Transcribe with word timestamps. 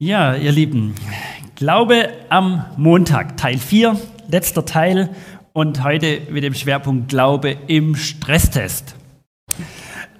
Ja, 0.00 0.36
ihr 0.36 0.52
Lieben, 0.52 0.94
Glaube 1.56 2.10
am 2.28 2.64
Montag, 2.76 3.36
Teil 3.36 3.58
4, 3.58 3.98
letzter 4.28 4.64
Teil 4.64 5.10
und 5.52 5.82
heute 5.82 6.20
mit 6.30 6.44
dem 6.44 6.54
Schwerpunkt 6.54 7.08
Glaube 7.08 7.56
im 7.66 7.96
Stresstest. 7.96 8.94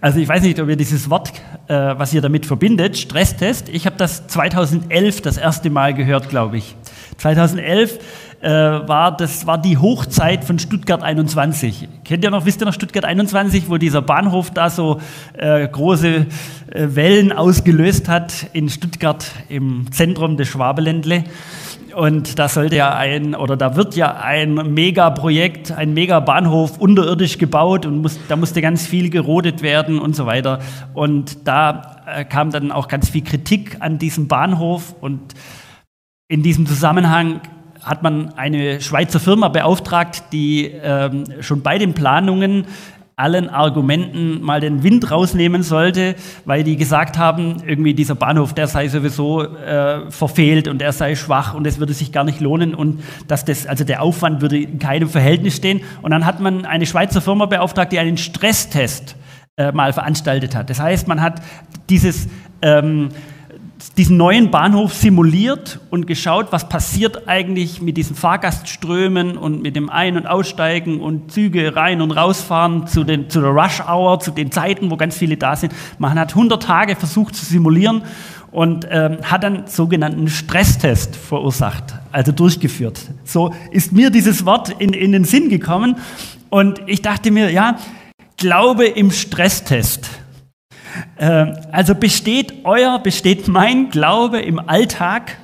Also 0.00 0.18
ich 0.18 0.26
weiß 0.28 0.42
nicht, 0.42 0.58
ob 0.58 0.68
ihr 0.68 0.74
dieses 0.74 1.10
Wort, 1.10 1.32
äh, 1.68 1.74
was 1.74 2.12
ihr 2.12 2.20
damit 2.20 2.44
verbindet, 2.44 2.98
Stresstest, 2.98 3.68
ich 3.68 3.86
habe 3.86 3.94
das 3.96 4.26
2011 4.26 5.20
das 5.20 5.36
erste 5.36 5.70
Mal 5.70 5.94
gehört, 5.94 6.28
glaube 6.28 6.56
ich. 6.56 6.74
2011 7.18 8.00
äh, 8.40 8.48
war, 8.50 9.16
das 9.16 9.46
war 9.46 9.58
die 9.58 9.78
Hochzeit 9.78 10.44
von 10.44 10.58
Stuttgart 10.58 11.02
21. 11.02 11.88
Kennt 12.04 12.22
ihr 12.22 12.30
noch, 12.30 12.46
wisst 12.46 12.62
ihr 12.62 12.66
noch 12.66 12.72
Stuttgart 12.72 13.04
21, 13.04 13.68
wo 13.68 13.78
dieser 13.78 14.02
Bahnhof 14.02 14.50
da 14.50 14.70
so 14.70 15.00
äh, 15.34 15.66
große 15.66 16.08
äh, 16.08 16.24
Wellen 16.70 17.32
ausgelöst 17.32 18.08
hat 18.08 18.46
in 18.52 18.68
Stuttgart 18.68 19.26
im 19.48 19.90
Zentrum 19.90 20.36
des 20.36 20.48
Schwabeländle? 20.48 21.24
Und 21.96 22.38
da 22.38 22.48
sollte 22.48 22.76
ja 22.76 22.94
ein, 22.94 23.34
oder 23.34 23.56
da 23.56 23.74
wird 23.74 23.96
ja 23.96 24.14
ein 24.14 24.54
Megaprojekt, 24.54 25.72
ein 25.72 25.94
Megabahnhof 25.94 26.78
unterirdisch 26.78 27.38
gebaut 27.38 27.86
und 27.86 28.02
muss, 28.02 28.20
da 28.28 28.36
musste 28.36 28.62
ganz 28.62 28.86
viel 28.86 29.10
gerodet 29.10 29.62
werden 29.62 29.98
und 29.98 30.14
so 30.14 30.26
weiter. 30.26 30.60
Und 30.94 31.48
da 31.48 31.96
äh, 32.06 32.24
kam 32.24 32.52
dann 32.52 32.70
auch 32.70 32.86
ganz 32.86 33.08
viel 33.08 33.24
Kritik 33.24 33.78
an 33.80 33.98
diesem 33.98 34.28
Bahnhof 34.28 34.94
und 35.00 35.34
in 36.28 36.44
diesem 36.44 36.66
Zusammenhang 36.66 37.40
hat 37.88 38.02
man 38.02 38.34
eine 38.36 38.80
Schweizer 38.80 39.20
Firma 39.20 39.48
beauftragt, 39.48 40.24
die 40.32 40.66
ähm, 40.66 41.24
schon 41.40 41.62
bei 41.62 41.78
den 41.78 41.94
Planungen 41.94 42.66
allen 43.18 43.50
Argumenten 43.50 44.40
mal 44.42 44.60
den 44.60 44.84
Wind 44.84 45.10
rausnehmen 45.10 45.64
sollte, 45.64 46.14
weil 46.44 46.62
die 46.62 46.76
gesagt 46.76 47.18
haben, 47.18 47.56
irgendwie 47.66 47.92
dieser 47.92 48.14
Bahnhof, 48.14 48.54
der 48.54 48.68
sei 48.68 48.86
sowieso 48.86 49.42
äh, 49.42 50.08
verfehlt 50.08 50.68
und 50.68 50.80
er 50.80 50.92
sei 50.92 51.16
schwach 51.16 51.52
und 51.52 51.66
es 51.66 51.80
würde 51.80 51.94
sich 51.94 52.12
gar 52.12 52.22
nicht 52.22 52.40
lohnen 52.40 52.74
und 52.74 53.02
dass 53.26 53.44
das, 53.44 53.66
also 53.66 53.82
der 53.82 54.02
Aufwand 54.02 54.40
würde 54.40 54.58
in 54.58 54.78
keinem 54.78 55.08
Verhältnis 55.08 55.56
stehen. 55.56 55.80
Und 56.00 56.12
dann 56.12 56.26
hat 56.26 56.38
man 56.38 56.64
eine 56.64 56.86
Schweizer 56.86 57.20
Firma 57.20 57.46
beauftragt, 57.46 57.90
die 57.90 57.98
einen 57.98 58.18
Stresstest 58.18 59.16
äh, 59.56 59.72
mal 59.72 59.92
veranstaltet 59.92 60.54
hat. 60.54 60.70
Das 60.70 60.78
heißt, 60.78 61.08
man 61.08 61.20
hat 61.20 61.42
dieses 61.90 62.28
ähm, 62.62 63.08
diesen 63.96 64.16
neuen 64.16 64.50
Bahnhof 64.50 64.94
simuliert 64.94 65.80
und 65.90 66.06
geschaut, 66.06 66.48
was 66.50 66.68
passiert 66.68 67.28
eigentlich 67.28 67.80
mit 67.80 67.96
diesen 67.96 68.16
Fahrgastströmen 68.16 69.36
und 69.36 69.62
mit 69.62 69.76
dem 69.76 69.88
Ein- 69.90 70.16
und 70.16 70.26
Aussteigen 70.26 71.00
und 71.00 71.30
Züge 71.32 71.76
rein 71.76 72.00
und 72.00 72.10
rausfahren 72.10 72.86
zu, 72.86 73.04
den, 73.04 73.30
zu 73.30 73.40
der 73.40 73.50
Rush 73.50 73.80
Hour, 73.80 74.20
zu 74.20 74.30
den 74.30 74.50
Zeiten, 74.50 74.90
wo 74.90 74.96
ganz 74.96 75.16
viele 75.16 75.36
da 75.36 75.54
sind. 75.56 75.72
Man 75.98 76.18
hat 76.18 76.30
100 76.30 76.62
Tage 76.62 76.96
versucht 76.96 77.36
zu 77.36 77.44
simulieren 77.44 78.02
und 78.50 78.86
ähm, 78.90 79.18
hat 79.22 79.44
dann 79.44 79.66
sogenannten 79.66 80.28
Stresstest 80.28 81.14
verursacht, 81.14 81.94
also 82.12 82.32
durchgeführt. 82.32 83.00
So 83.24 83.54
ist 83.70 83.92
mir 83.92 84.10
dieses 84.10 84.44
Wort 84.44 84.74
in, 84.78 84.92
in 84.92 85.12
den 85.12 85.24
Sinn 85.24 85.48
gekommen 85.48 85.96
und 86.50 86.80
ich 86.86 87.02
dachte 87.02 87.30
mir, 87.30 87.50
ja, 87.50 87.76
Glaube 88.38 88.86
im 88.86 89.10
Stresstest. 89.10 90.08
Ähm, 91.18 91.56
also 91.72 91.96
besteht 91.96 92.47
euer, 92.68 92.98
besteht 92.98 93.48
mein 93.48 93.90
Glaube 93.90 94.40
im 94.40 94.60
Alltag? 94.60 95.38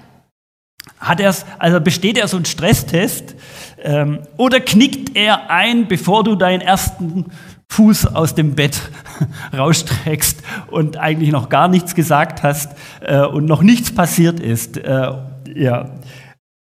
Hat 0.99 1.21
er's, 1.21 1.45
also 1.59 1.81
besteht 1.81 2.19
er 2.19 2.29
so 2.29 2.37
ein 2.37 2.45
Stresstest? 2.45 3.35
Ähm, 3.83 4.21
oder 4.37 4.61
knickt 4.61 5.17
er 5.17 5.51
ein, 5.51 5.89
bevor 5.89 6.23
du 6.23 6.37
deinen 6.37 6.61
ersten 6.61 7.27
Fuß 7.71 8.15
aus 8.15 8.35
dem 8.35 8.55
Bett 8.55 8.81
rausstreckst 9.57 10.43
und 10.69 10.97
eigentlich 10.97 11.33
noch 11.33 11.49
gar 11.49 11.69
nichts 11.69 11.95
gesagt 11.95 12.43
hast 12.43 12.73
äh, 13.01 13.21
und 13.21 13.47
noch 13.47 13.63
nichts 13.63 13.93
passiert 13.93 14.39
ist? 14.39 14.77
Äh, 14.77 15.13
ja. 15.55 15.91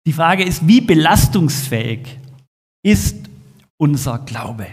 Die 0.07 0.13
Frage 0.13 0.43
ist, 0.43 0.67
wie 0.67 0.81
belastungsfähig 0.81 2.19
ist 2.83 3.17
unser 3.77 4.19
Glaube? 4.19 4.67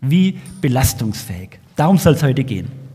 Wie 0.00 0.38
belastungsfähig? 0.60 1.58
Darum 1.74 1.98
soll 1.98 2.14
es 2.14 2.22
heute 2.22 2.44
gehen. 2.44 2.87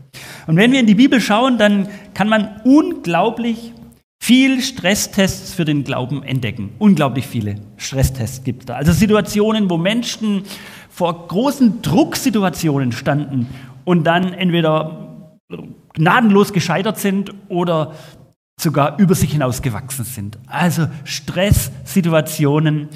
Und 0.46 0.56
wenn 0.56 0.72
wir 0.72 0.80
in 0.80 0.86
die 0.86 0.94
Bibel 0.94 1.20
schauen, 1.20 1.58
dann 1.58 1.88
kann 2.14 2.28
man 2.28 2.60
unglaublich 2.64 3.72
viel 4.20 4.62
Stresstests 4.62 5.52
für 5.52 5.64
den 5.64 5.84
Glauben 5.84 6.22
entdecken. 6.22 6.70
Unglaublich 6.78 7.26
viele 7.26 7.56
Stresstests 7.76 8.42
gibt 8.42 8.60
es 8.60 8.66
da. 8.66 8.74
Also 8.74 8.92
Situationen, 8.92 9.68
wo 9.68 9.76
Menschen 9.76 10.44
vor 10.88 11.28
großen 11.28 11.82
Drucksituationen 11.82 12.92
standen 12.92 13.48
und 13.84 14.04
dann 14.04 14.32
entweder 14.32 15.38
gnadenlos 15.92 16.52
gescheitert 16.52 16.98
sind 16.98 17.34
oder 17.48 17.92
sogar 18.58 18.98
über 18.98 19.14
sich 19.14 19.32
hinausgewachsen 19.32 20.04
sind. 20.04 20.38
Also 20.46 20.86
Stresssituationen, 21.04 22.88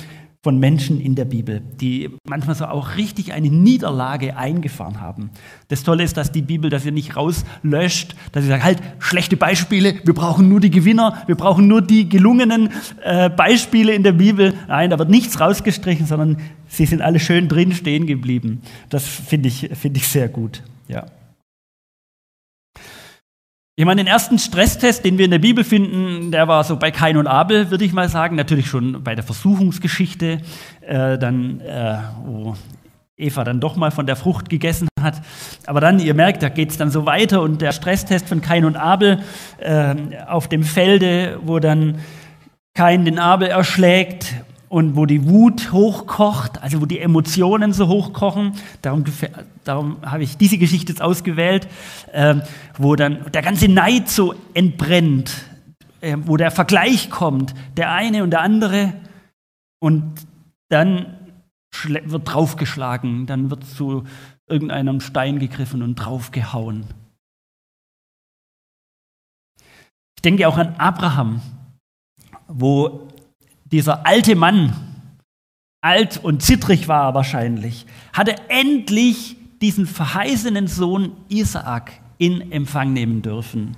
von 0.43 0.59
Menschen 0.59 1.01
in 1.01 1.17
der 1.17 1.25
Bibel, 1.25 1.61
die 1.81 2.11
manchmal 2.29 2.55
so 2.55 2.67
auch 2.67 2.97
richtig 2.97 3.33
eine 3.33 3.51
Niederlage 3.51 4.37
eingefahren 4.37 5.01
haben. 5.01 5.31
Das 5.67 5.83
Tolle 5.83 6.05
ist, 6.05 6.17
dass 6.17 6.31
die 6.31 6.43
Bibel 6.43 6.71
das 6.71 6.85
ja 6.85 6.93
nicht 6.93 7.17
rauslöscht, 7.17 8.15
dass 8.31 8.45
sie 8.45 8.49
sagt, 8.49 8.63
halt, 8.63 8.79
schlechte 9.01 9.37
Beispiele, 9.37 9.97
wir 10.05 10.15
brauchen 10.15 10.49
nur 10.49 10.61
die 10.61 10.71
Gewinner, 10.71 11.23
wir 11.27 11.35
brauchen 11.35 11.67
nur 11.67 11.83
die 11.83 12.09
gelungenen 12.09 12.71
äh, 13.03 13.29
Beispiele 13.31 13.93
in 13.93 14.05
der 14.05 14.13
Bibel. 14.13 14.55
Nein, 14.69 14.91
da 14.91 14.99
wird 14.99 15.11
nichts 15.11 15.41
rausgestrichen, 15.41 16.07
sondern 16.07 16.39
sie 16.69 16.87
sind 16.87 17.03
alle 17.03 17.19
schön 17.19 17.49
drin 17.49 17.73
stehen 17.73 18.07
geblieben. 18.07 18.63
Das 18.91 19.07
finde 19.07 19.49
ich, 19.49 19.71
find 19.75 19.97
ich 19.97 20.07
sehr 20.07 20.29
gut. 20.29 20.63
Ja. 20.87 21.07
Ich 23.79 23.85
meine, 23.85 24.03
den 24.03 24.09
ersten 24.09 24.41
Stresstest, 24.41 25.05
den 25.05 25.19
wir 25.19 25.25
in 25.27 25.31
der 25.31 25.39
Bibel 25.39 25.63
finden, 25.63 26.33
der 26.33 26.49
war 26.49 26.65
so 26.65 26.75
bei 26.75 26.91
Kain 26.91 27.17
und 27.17 27.29
Abel, 27.29 27.71
würde 27.71 27.85
ich 27.85 27.93
mal 27.93 28.09
sagen. 28.09 28.35
Natürlich 28.35 28.67
schon 28.67 29.05
bei 29.05 29.15
der 29.15 29.23
Versuchungsgeschichte, 29.23 30.41
äh, 30.81 31.17
dann, 31.17 31.61
äh, 31.61 31.99
wo 32.25 32.57
Eva 33.17 33.45
dann 33.45 33.61
doch 33.61 33.77
mal 33.77 33.93
von 33.93 34.05
der 34.05 34.17
Frucht 34.17 34.49
gegessen 34.51 34.89
hat. 35.01 35.23
Aber 35.65 35.81
dann, 35.81 36.01
ihr 36.01 36.15
merkt, 36.15 36.43
da 36.43 36.49
geht 36.49 36.71
es 36.73 36.77
dann 36.77 36.91
so 36.91 37.07
weiter 37.07 37.41
und 37.41 37.63
der 37.63 37.71
Stresstest 37.71 38.29
von 38.29 38.41
Kain 38.41 38.65
und 38.65 38.75
Abel 38.75 39.21
äh, 39.59 39.95
auf 40.27 40.49
dem 40.49 40.65
Felde, 40.65 41.39
wo 41.45 41.61
dann 41.61 42.01
Kain 42.75 43.05
den 43.05 43.21
Abel 43.21 43.47
erschlägt 43.47 44.35
und 44.69 44.97
wo 44.97 45.07
die 45.07 45.27
Wut 45.29 45.73
hochkocht, 45.73 46.63
also 46.63 46.81
wo 46.81 46.87
die 46.87 46.99
Emotionen 46.99 47.73
so 47.73 47.89
hochkochen. 47.89 48.53
Darum, 48.83 49.05
darum 49.65 49.97
habe 50.03 50.23
ich 50.23 50.37
diese 50.37 50.59
Geschichte 50.59 50.93
jetzt 50.93 51.03
ausgewählt, 51.03 51.69
äh, 52.13 52.37
wo 52.77 52.95
dann 52.95 53.31
der 53.33 53.43
ganze 53.43 53.69
Neid 53.69 54.09
so 54.09 54.35
entbrennt, 54.55 55.33
äh, 56.01 56.17
wo 56.21 56.37
der 56.37 56.51
Vergleich 56.51 57.11
kommt, 57.11 57.55
der 57.77 57.93
eine 57.93 58.23
und 58.23 58.31
der 58.31 58.43
andere. 58.43 58.93
Und 59.81 60.27
dann 60.69 61.15
wird 61.85 62.33
draufgeschlagen, 62.33 63.27
dann 63.27 63.51
wird 63.51 63.65
zu 63.65 64.05
irgendeinem 64.49 65.01
Stein 65.01 65.39
gegriffen 65.39 65.83
und 65.83 65.95
draufgehauen. 65.95 66.85
Ich 70.17 70.23
denke 70.23 70.49
auch 70.49 70.59
an 70.59 70.75
Abraham, 70.79 71.41
wo 72.49 73.09
dieser 73.71 74.07
alte 74.07 74.35
Mann, 74.35 74.75
alt 75.81 76.23
und 76.23 76.43
zittrig 76.43 76.89
war 76.89 77.11
er 77.11 77.15
wahrscheinlich, 77.15 77.87
hatte 78.13 78.37
endlich 78.49 79.37
diesen 79.61 79.87
verheißenen 79.87 80.67
Sohn 80.67 81.13
Isaak 81.29 82.01
in 82.19 82.53
Empfang 82.53 82.93
nehmen 82.93 83.23
dürfen. 83.23 83.77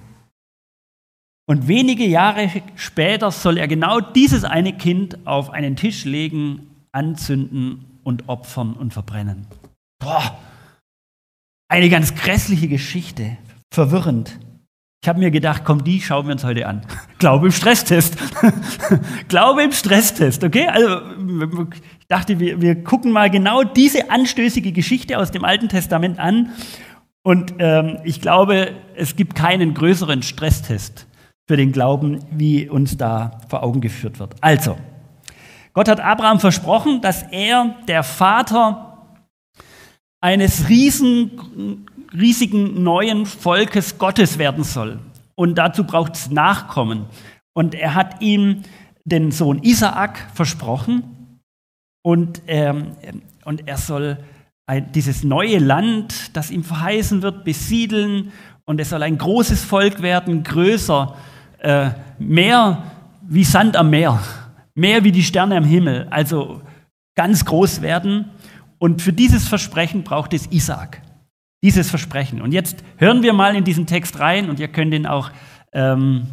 Und 1.47 1.67
wenige 1.67 2.07
Jahre 2.07 2.49
später 2.77 3.31
soll 3.31 3.59
er 3.59 3.67
genau 3.67 4.01
dieses 4.01 4.45
eine 4.45 4.73
Kind 4.77 5.27
auf 5.27 5.51
einen 5.51 5.77
Tisch 5.77 6.05
legen, 6.05 6.71
anzünden 6.93 7.85
und 8.05 8.29
opfern 8.29 8.75
und 8.75 8.93
verbrennen. 8.93 9.47
Boah, 9.99 10.39
eine 11.69 11.89
ganz 11.89 12.15
grässliche 12.15 12.69
Geschichte, 12.69 13.37
verwirrend. 13.73 14.39
Ich 15.03 15.09
habe 15.09 15.19
mir 15.19 15.31
gedacht, 15.31 15.63
komm, 15.65 15.83
die 15.83 16.03
schauen 16.03 16.27
wir 16.27 16.33
uns 16.33 16.45
heute 16.45 16.67
an. 16.67 16.83
Glaube 17.19 17.47
im 17.47 17.53
Stresstest. 17.53 18.19
Glaube 19.29 19.63
im 19.63 19.73
Stresstest, 19.73 20.45
okay? 20.45 20.69
Also 20.69 21.01
ich 22.01 22.07
dachte, 22.07 22.39
wir, 22.39 22.61
wir 22.61 22.85
gucken 22.85 23.11
mal 23.11 23.31
genau 23.31 23.63
diese 23.63 24.11
anstößige 24.11 24.73
Geschichte 24.73 25.19
aus 25.19 25.31
dem 25.31 25.43
Alten 25.43 25.71
Testament 25.71 26.19
an. 26.19 26.51
Und 27.23 27.55
ähm, 27.61 27.99
ich 28.05 28.21
glaube, 28.21 28.73
es 28.95 29.17
gibt 29.17 29.35
keinen 29.35 29.73
größeren 29.73 30.23
Stresstest 30.23 31.07
für 31.49 31.57
den 31.57 31.73
Glauben, 31.73 32.23
wie 32.31 32.69
uns 32.69 32.99
da 32.99 33.41
vor 33.49 33.63
Augen 33.63 33.81
geführt 33.81 34.19
wird. 34.19 34.35
Also, 34.43 34.77
Gott 35.73 35.89
hat 35.89 36.01
Abraham 36.01 36.41
versprochen, 36.41 37.01
dass 37.01 37.23
er 37.31 37.75
der 37.89 38.03
Vater 38.03 39.17
eines 40.21 40.69
riesen 40.69 41.87
riesigen 42.13 42.83
neuen 42.83 43.27
Volkes 43.27 43.99
Gottes 43.99 44.39
werden 44.39 44.65
soll. 44.65 44.99
Und 45.35 45.57
dazu 45.57 45.85
braucht 45.85 46.17
es 46.17 46.31
Nachkommen. 46.31 47.07
Und 47.53 47.75
er 47.75 47.95
hat 47.95 48.21
ihm 48.21 48.63
den 49.05 49.33
Sohn 49.33 49.63
Isaak 49.63 50.29
versprochen. 50.35 51.41
Und, 52.03 52.43
ähm, 52.47 52.93
und 53.45 53.67
er 53.67 53.77
soll 53.77 54.19
ein, 54.67 54.93
dieses 54.93 55.25
neue 55.25 55.59
Land, 55.59 56.37
das 56.37 56.51
ihm 56.51 56.65
verheißen 56.65 57.23
wird, 57.23 57.45
besiedeln. 57.45 58.33
Und 58.65 58.81
es 58.81 58.91
soll 58.91 59.03
ein 59.03 59.19
großes 59.19 59.65
Volk 59.65 60.03
werden, 60.03 60.43
größer 60.43 61.17
äh, 61.59 61.91
mehr 62.19 62.83
wie 63.23 63.45
Sand 63.45 63.77
am 63.77 63.91
Meer, 63.91 64.21
mehr 64.75 65.05
wie 65.05 65.13
die 65.13 65.23
Sterne 65.23 65.57
am 65.57 65.65
Himmel, 65.65 66.07
also 66.11 66.61
ganz 67.17 67.45
groß 67.45 67.83
werden. 67.83 68.31
Und 68.79 69.03
für 69.03 69.13
dieses 69.13 69.49
Versprechen 69.49 70.05
braucht 70.05 70.33
es 70.33 70.51
Isaac. 70.51 71.03
Dieses 71.63 71.91
Versprechen. 71.91 72.41
Und 72.41 72.53
jetzt 72.53 72.83
hören 72.97 73.23
wir 73.23 73.33
mal 73.33 73.55
in 73.55 73.65
diesen 73.65 73.87
Text 73.87 74.19
rein 74.19 74.49
und 74.49 74.59
ihr 74.61 74.69
könnt 74.69 74.95
ihn 74.95 75.07
auch, 75.07 75.31
ähm, 75.73 76.27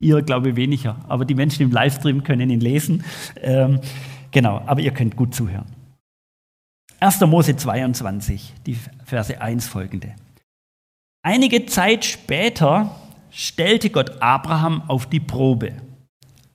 ihr 0.00 0.22
glaube 0.22 0.56
weniger, 0.56 0.96
aber 1.08 1.24
die 1.24 1.34
Menschen 1.34 1.62
im 1.62 1.70
Livestream 1.70 2.24
können 2.24 2.48
ihn 2.48 2.60
lesen. 2.60 3.04
Ähm, 3.36 3.80
genau, 4.30 4.62
aber 4.66 4.80
ihr 4.80 4.92
könnt 4.92 5.16
gut 5.16 5.34
zuhören. 5.34 5.66
1. 7.00 7.20
Mose 7.22 7.56
22, 7.56 8.54
die 8.66 8.76
Verse 9.04 9.40
1 9.40 9.68
folgende. 9.68 10.14
Einige 11.22 11.66
Zeit 11.66 12.04
später 12.04 12.94
stellte 13.30 13.90
Gott 13.90 14.20
Abraham 14.22 14.82
auf 14.88 15.06
die 15.06 15.20
Probe. 15.20 15.72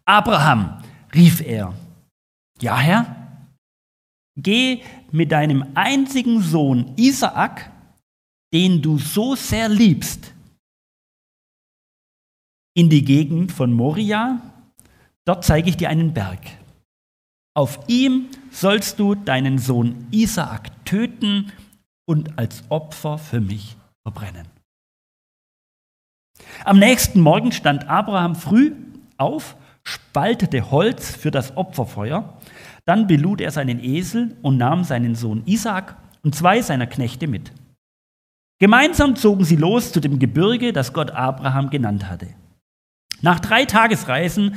Abraham, 0.05 0.81
rief 1.13 1.41
er, 1.41 1.73
ja 2.61 2.77
Herr, 2.77 3.24
geh 4.35 4.81
mit 5.11 5.31
deinem 5.31 5.65
einzigen 5.75 6.41
Sohn 6.41 6.93
Isaak, 6.95 7.71
den 8.53 8.81
du 8.81 8.97
so 8.97 9.35
sehr 9.35 9.69
liebst, 9.69 10.33
in 12.77 12.89
die 12.89 13.05
Gegend 13.05 13.51
von 13.51 13.71
Moria, 13.71 14.41
dort 15.23 15.45
zeige 15.45 15.69
ich 15.69 15.77
dir 15.77 15.89
einen 15.89 16.13
Berg. 16.13 16.39
Auf 17.55 17.79
ihm 17.87 18.27
sollst 18.51 18.99
du 18.99 19.15
deinen 19.15 19.59
Sohn 19.59 20.07
Isaak 20.11 20.85
töten 20.85 21.53
und 22.05 22.37
als 22.37 22.63
Opfer 22.69 23.17
für 23.17 23.39
mich 23.39 23.77
verbrennen. 24.03 24.45
Am 26.65 26.79
nächsten 26.79 27.21
Morgen 27.21 27.53
stand 27.53 27.87
Abraham 27.87 28.35
früh 28.35 28.73
auf, 29.17 29.55
spaltete 29.83 30.69
Holz 30.69 31.15
für 31.15 31.31
das 31.31 31.55
Opferfeuer, 31.55 32.37
dann 32.85 33.07
belud 33.07 33.41
er 33.41 33.51
seinen 33.51 33.83
Esel 33.83 34.37
und 34.41 34.57
nahm 34.57 34.83
seinen 34.83 35.15
Sohn 35.15 35.43
Isaak 35.45 35.97
und 36.23 36.35
zwei 36.35 36.61
seiner 36.61 36.87
Knechte 36.87 37.27
mit. 37.27 37.51
Gemeinsam 38.59 39.15
zogen 39.15 39.43
sie 39.43 39.57
los 39.57 39.91
zu 39.91 39.99
dem 39.99 40.19
Gebirge, 40.19 40.71
das 40.71 40.93
Gott 40.93 41.11
Abraham 41.11 41.69
genannt 41.69 42.09
hatte. 42.09 42.27
Nach 43.21 43.39
drei 43.39 43.65
Tagesreisen 43.65 44.55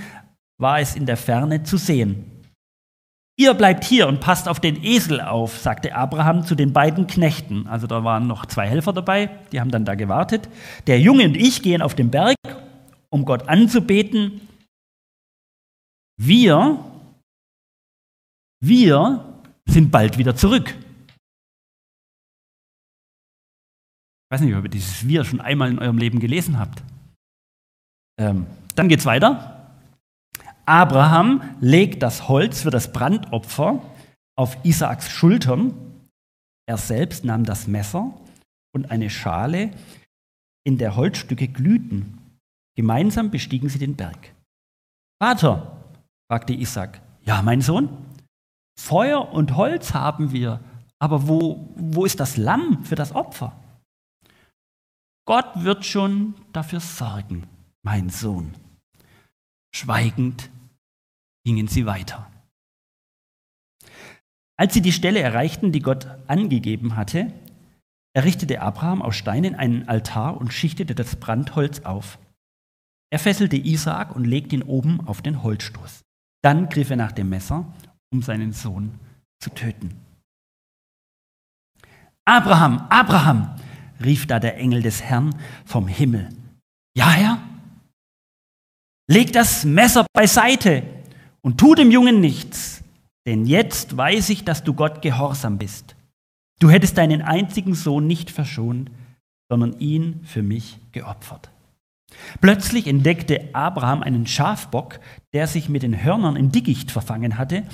war 0.58 0.80
es 0.80 0.94
in 0.94 1.06
der 1.06 1.16
Ferne 1.16 1.62
zu 1.62 1.76
sehen. 1.76 2.38
Ihr 3.40 3.54
bleibt 3.54 3.84
hier 3.84 4.08
und 4.08 4.20
passt 4.20 4.48
auf 4.48 4.58
den 4.58 4.82
Esel 4.82 5.20
auf, 5.20 5.58
sagte 5.58 5.94
Abraham 5.94 6.44
zu 6.44 6.56
den 6.56 6.72
beiden 6.72 7.06
Knechten. 7.06 7.68
Also 7.68 7.86
da 7.86 8.02
waren 8.02 8.26
noch 8.26 8.46
zwei 8.46 8.68
Helfer 8.68 8.92
dabei, 8.92 9.30
die 9.52 9.60
haben 9.60 9.70
dann 9.70 9.84
da 9.84 9.94
gewartet. 9.94 10.48
Der 10.88 11.00
Junge 11.00 11.24
und 11.24 11.36
ich 11.36 11.62
gehen 11.62 11.80
auf 11.80 11.94
den 11.94 12.10
Berg, 12.10 12.34
um 13.10 13.24
Gott 13.24 13.48
anzubeten. 13.48 14.40
Wir, 16.20 16.84
wir 18.60 19.42
sind 19.66 19.90
bald 19.90 20.18
wieder 20.18 20.34
zurück. 20.36 20.74
Ich 24.30 24.34
weiß 24.34 24.40
nicht, 24.42 24.54
ob 24.54 24.64
ihr 24.64 24.70
dieses 24.70 25.06
Wir 25.06 25.24
schon 25.24 25.40
einmal 25.40 25.70
in 25.70 25.78
eurem 25.78 25.98
Leben 25.98 26.20
gelesen 26.20 26.58
habt. 26.58 26.82
Ähm, 28.18 28.46
dann 28.74 28.88
geht's 28.88 29.06
weiter. 29.06 29.74
Abraham 30.66 31.56
legt 31.60 32.02
das 32.02 32.28
Holz 32.28 32.60
für 32.60 32.70
das 32.70 32.92
Brandopfer 32.92 33.82
auf 34.36 34.62
Isaaks 34.64 35.10
Schultern. 35.10 35.72
Er 36.66 36.76
selbst 36.76 37.24
nahm 37.24 37.44
das 37.44 37.66
Messer 37.66 38.12
und 38.74 38.90
eine 38.90 39.08
Schale, 39.08 39.70
in 40.66 40.76
der 40.76 40.96
Holzstücke 40.96 41.48
glühten. 41.48 42.18
Gemeinsam 42.76 43.30
bestiegen 43.30 43.70
sie 43.70 43.78
den 43.78 43.96
Berg. 43.96 44.34
Vater, 45.22 45.82
fragte 46.30 46.52
Isaac, 46.52 47.00
ja, 47.22 47.40
mein 47.40 47.62
Sohn, 47.62 47.88
Feuer 48.78 49.32
und 49.32 49.56
Holz 49.56 49.92
haben 49.92 50.32
wir, 50.32 50.60
aber 50.98 51.26
wo, 51.28 51.74
wo 51.76 52.04
ist 52.04 52.20
das 52.20 52.36
Lamm 52.36 52.84
für 52.84 52.94
das 52.94 53.14
Opfer? 53.14 53.58
Gott 55.26 55.50
wird 55.56 55.84
schon 55.84 56.34
dafür 56.52 56.80
sorgen, 56.80 57.46
mein 57.82 58.08
Sohn. 58.08 58.54
Schweigend 59.74 60.50
gingen 61.44 61.68
sie 61.68 61.84
weiter. 61.86 62.30
Als 64.56 64.74
sie 64.74 64.80
die 64.80 64.92
Stelle 64.92 65.20
erreichten, 65.20 65.70
die 65.70 65.82
Gott 65.82 66.06
angegeben 66.26 66.96
hatte, 66.96 67.32
errichtete 68.16 68.62
Abraham 68.62 69.02
aus 69.02 69.16
Steinen 69.16 69.54
einen 69.54 69.88
Altar 69.88 70.36
und 70.36 70.54
schichtete 70.54 70.94
das 70.94 71.16
Brandholz 71.16 71.80
auf. 71.80 72.18
Er 73.10 73.18
fesselte 73.18 73.56
Isaak 73.56 74.16
und 74.16 74.24
legte 74.24 74.56
ihn 74.56 74.62
oben 74.62 75.06
auf 75.06 75.20
den 75.20 75.42
Holzstoß. 75.42 76.04
Dann 76.42 76.68
griff 76.68 76.90
er 76.90 76.96
nach 76.96 77.12
dem 77.12 77.28
Messer, 77.28 77.72
um 78.12 78.22
seinen 78.22 78.52
Sohn 78.52 78.98
zu 79.40 79.50
töten. 79.50 79.94
Abraham, 82.24 82.86
Abraham, 82.90 83.56
rief 84.04 84.26
da 84.26 84.38
der 84.38 84.56
Engel 84.58 84.82
des 84.82 85.02
Herrn 85.02 85.34
vom 85.64 85.88
Himmel. 85.88 86.28
Ja, 86.94 87.10
Herr? 87.10 87.42
Leg 89.10 89.32
das 89.32 89.64
Messer 89.64 90.04
beiseite, 90.12 90.82
und 91.40 91.58
tu 91.58 91.74
dem 91.74 91.90
Jungen 91.90 92.20
nichts, 92.20 92.82
denn 93.26 93.46
jetzt 93.46 93.96
weiß 93.96 94.28
ich, 94.30 94.44
dass 94.44 94.64
du 94.64 94.74
Gott 94.74 95.02
gehorsam 95.02 95.58
bist. 95.58 95.96
Du 96.60 96.70
hättest 96.70 96.98
deinen 96.98 97.22
einzigen 97.22 97.74
Sohn 97.74 98.06
nicht 98.06 98.30
verschont, 98.30 98.90
sondern 99.48 99.78
ihn 99.78 100.20
für 100.24 100.42
mich 100.42 100.78
geopfert. 100.92 101.50
Plötzlich 102.40 102.86
entdeckte 102.86 103.48
Abraham 103.54 104.02
einen 104.02 104.26
Schafbock, 104.26 104.98
der 105.32 105.46
sich 105.46 105.68
mit 105.68 105.82
den 105.82 106.02
Hörnern 106.02 106.36
im 106.36 106.50
Dickicht 106.50 106.90
verfangen 106.90 107.38
hatte. 107.38 107.64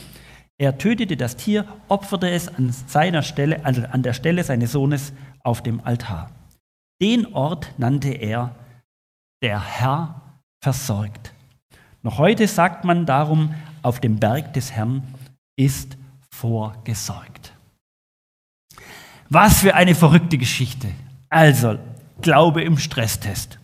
Er 0.59 0.79
tötete 0.79 1.17
das 1.17 1.37
Tier, 1.37 1.67
opferte 1.89 2.31
es 2.31 2.49
an 2.49 2.73
seiner 2.73 3.23
Stelle, 3.23 3.65
also 3.65 3.83
an 3.83 4.03
der 4.03 4.13
Stelle 4.13 4.45
seines 4.45 4.73
Sohnes 4.73 5.13
auf 5.41 5.63
dem 5.63 5.81
Altar. 5.85 6.31
Den 7.03 7.35
Ort 7.35 7.75
nannte 7.77 8.11
er 8.11 8.55
der 9.43 9.61
Herr 9.61 10.39
versorgt. 10.63 11.35
Noch 12.03 12.19
heute 12.19 12.47
sagt 12.47 12.85
man 12.85 13.05
darum, 13.05 13.55
auf 13.83 14.01
dem 14.01 14.21
Berg 14.21 14.55
des 14.55 14.73
Herrn 14.73 15.03
ist 15.57 15.97
vorgesorgt. 16.31 17.53
Was 19.29 19.61
für 19.61 19.75
eine 19.75 19.95
verrückte 19.95 20.39
Geschichte. 20.39 20.89
Also, 21.29 21.79
Glaube 22.21 22.63
im 22.63 22.79
Stresstest. 22.79 23.59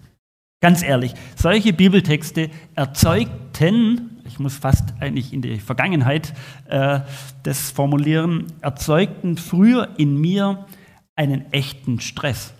Ganz 0.61 0.83
ehrlich, 0.83 1.15
solche 1.37 1.73
Bibeltexte 1.73 2.51
erzeugten, 2.75 4.20
muss 4.41 4.57
fast 4.57 4.95
eigentlich 5.01 5.33
in 5.33 5.43
die 5.43 5.61
Vergangenheit 5.61 6.35
äh, 6.67 7.01
das 7.43 7.71
formulieren, 7.71 8.47
erzeugten 8.61 9.37
früher 9.37 9.95
in 9.99 10.21
mir 10.21 10.67
einen 11.15 11.53
echten 11.53 12.01
Stress. 12.01 12.53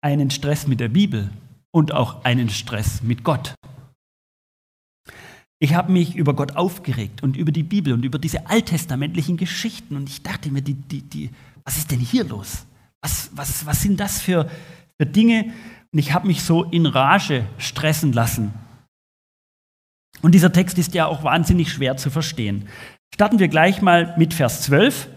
Einen 0.00 0.30
Stress 0.30 0.66
mit 0.66 0.80
der 0.80 0.88
Bibel 0.88 1.30
und 1.72 1.92
auch 1.92 2.24
einen 2.24 2.48
Stress 2.48 3.02
mit 3.02 3.24
Gott. 3.24 3.54
Ich 5.58 5.74
habe 5.74 5.92
mich 5.92 6.16
über 6.16 6.34
Gott 6.34 6.56
aufgeregt 6.56 7.22
und 7.22 7.36
über 7.36 7.52
die 7.52 7.62
Bibel 7.62 7.92
und 7.92 8.04
über 8.04 8.18
diese 8.18 8.48
alttestamentlichen 8.48 9.36
Geschichten 9.36 9.94
und 9.94 10.08
ich 10.08 10.22
dachte 10.22 10.50
mir, 10.50 10.60
die, 10.60 10.74
die, 10.74 11.02
die, 11.02 11.30
was 11.64 11.76
ist 11.78 11.92
denn 11.92 12.00
hier 12.00 12.24
los? 12.24 12.66
Was, 13.00 13.30
was, 13.34 13.64
was 13.64 13.80
sind 13.80 14.00
das 14.00 14.20
für, 14.20 14.50
für 14.98 15.06
Dinge? 15.06 15.52
Und 15.92 15.98
ich 15.98 16.12
habe 16.12 16.26
mich 16.26 16.42
so 16.42 16.64
in 16.64 16.86
Rage 16.86 17.44
stressen 17.58 18.12
lassen. 18.12 18.52
Und 20.22 20.32
dieser 20.32 20.52
Text 20.52 20.78
ist 20.78 20.94
ja 20.94 21.06
auch 21.06 21.24
wahnsinnig 21.24 21.72
schwer 21.72 21.96
zu 21.96 22.08
verstehen. 22.10 22.68
Starten 23.14 23.38
wir 23.38 23.48
gleich 23.48 23.82
mal 23.82 24.14
mit 24.16 24.32
Vers 24.32 24.62
12. 24.62 25.08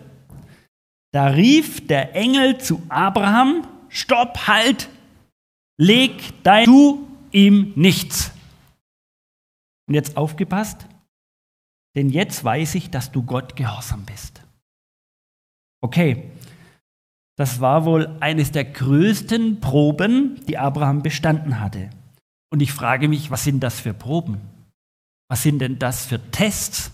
Da 1.13 1.27
rief 1.27 1.87
der 1.87 2.15
Engel 2.15 2.57
zu 2.57 2.81
Abraham, 2.89 3.65
stopp, 3.87 4.47
halt, 4.47 4.89
leg 5.77 6.43
dein, 6.43 6.65
tu 6.65 7.07
ihm 7.31 7.71
nichts. 7.75 8.31
Und 9.87 9.93
jetzt 9.93 10.17
aufgepasst, 10.17 10.87
denn 11.95 12.09
jetzt 12.09 12.43
weiß 12.43 12.75
ich, 12.75 12.89
dass 12.89 13.11
du 13.11 13.23
Gott 13.23 13.55
gehorsam 13.55 14.03
bist. 14.03 14.41
Okay, 15.81 16.31
das 17.37 17.61
war 17.61 17.85
wohl 17.85 18.17
eines 18.19 18.51
der 18.51 18.65
größten 18.65 19.61
Proben, 19.61 20.41
die 20.47 20.57
Abraham 20.57 21.03
bestanden 21.03 21.59
hatte. 21.59 21.89
Und 22.51 22.61
ich 22.61 22.73
frage 22.73 23.07
mich, 23.07 23.31
was 23.31 23.43
sind 23.43 23.61
das 23.61 23.79
für 23.79 23.93
Proben? 23.93 24.41
Was 25.27 25.43
sind 25.43 25.59
denn 25.59 25.79
das 25.79 26.05
für 26.05 26.19
Tests, 26.31 26.91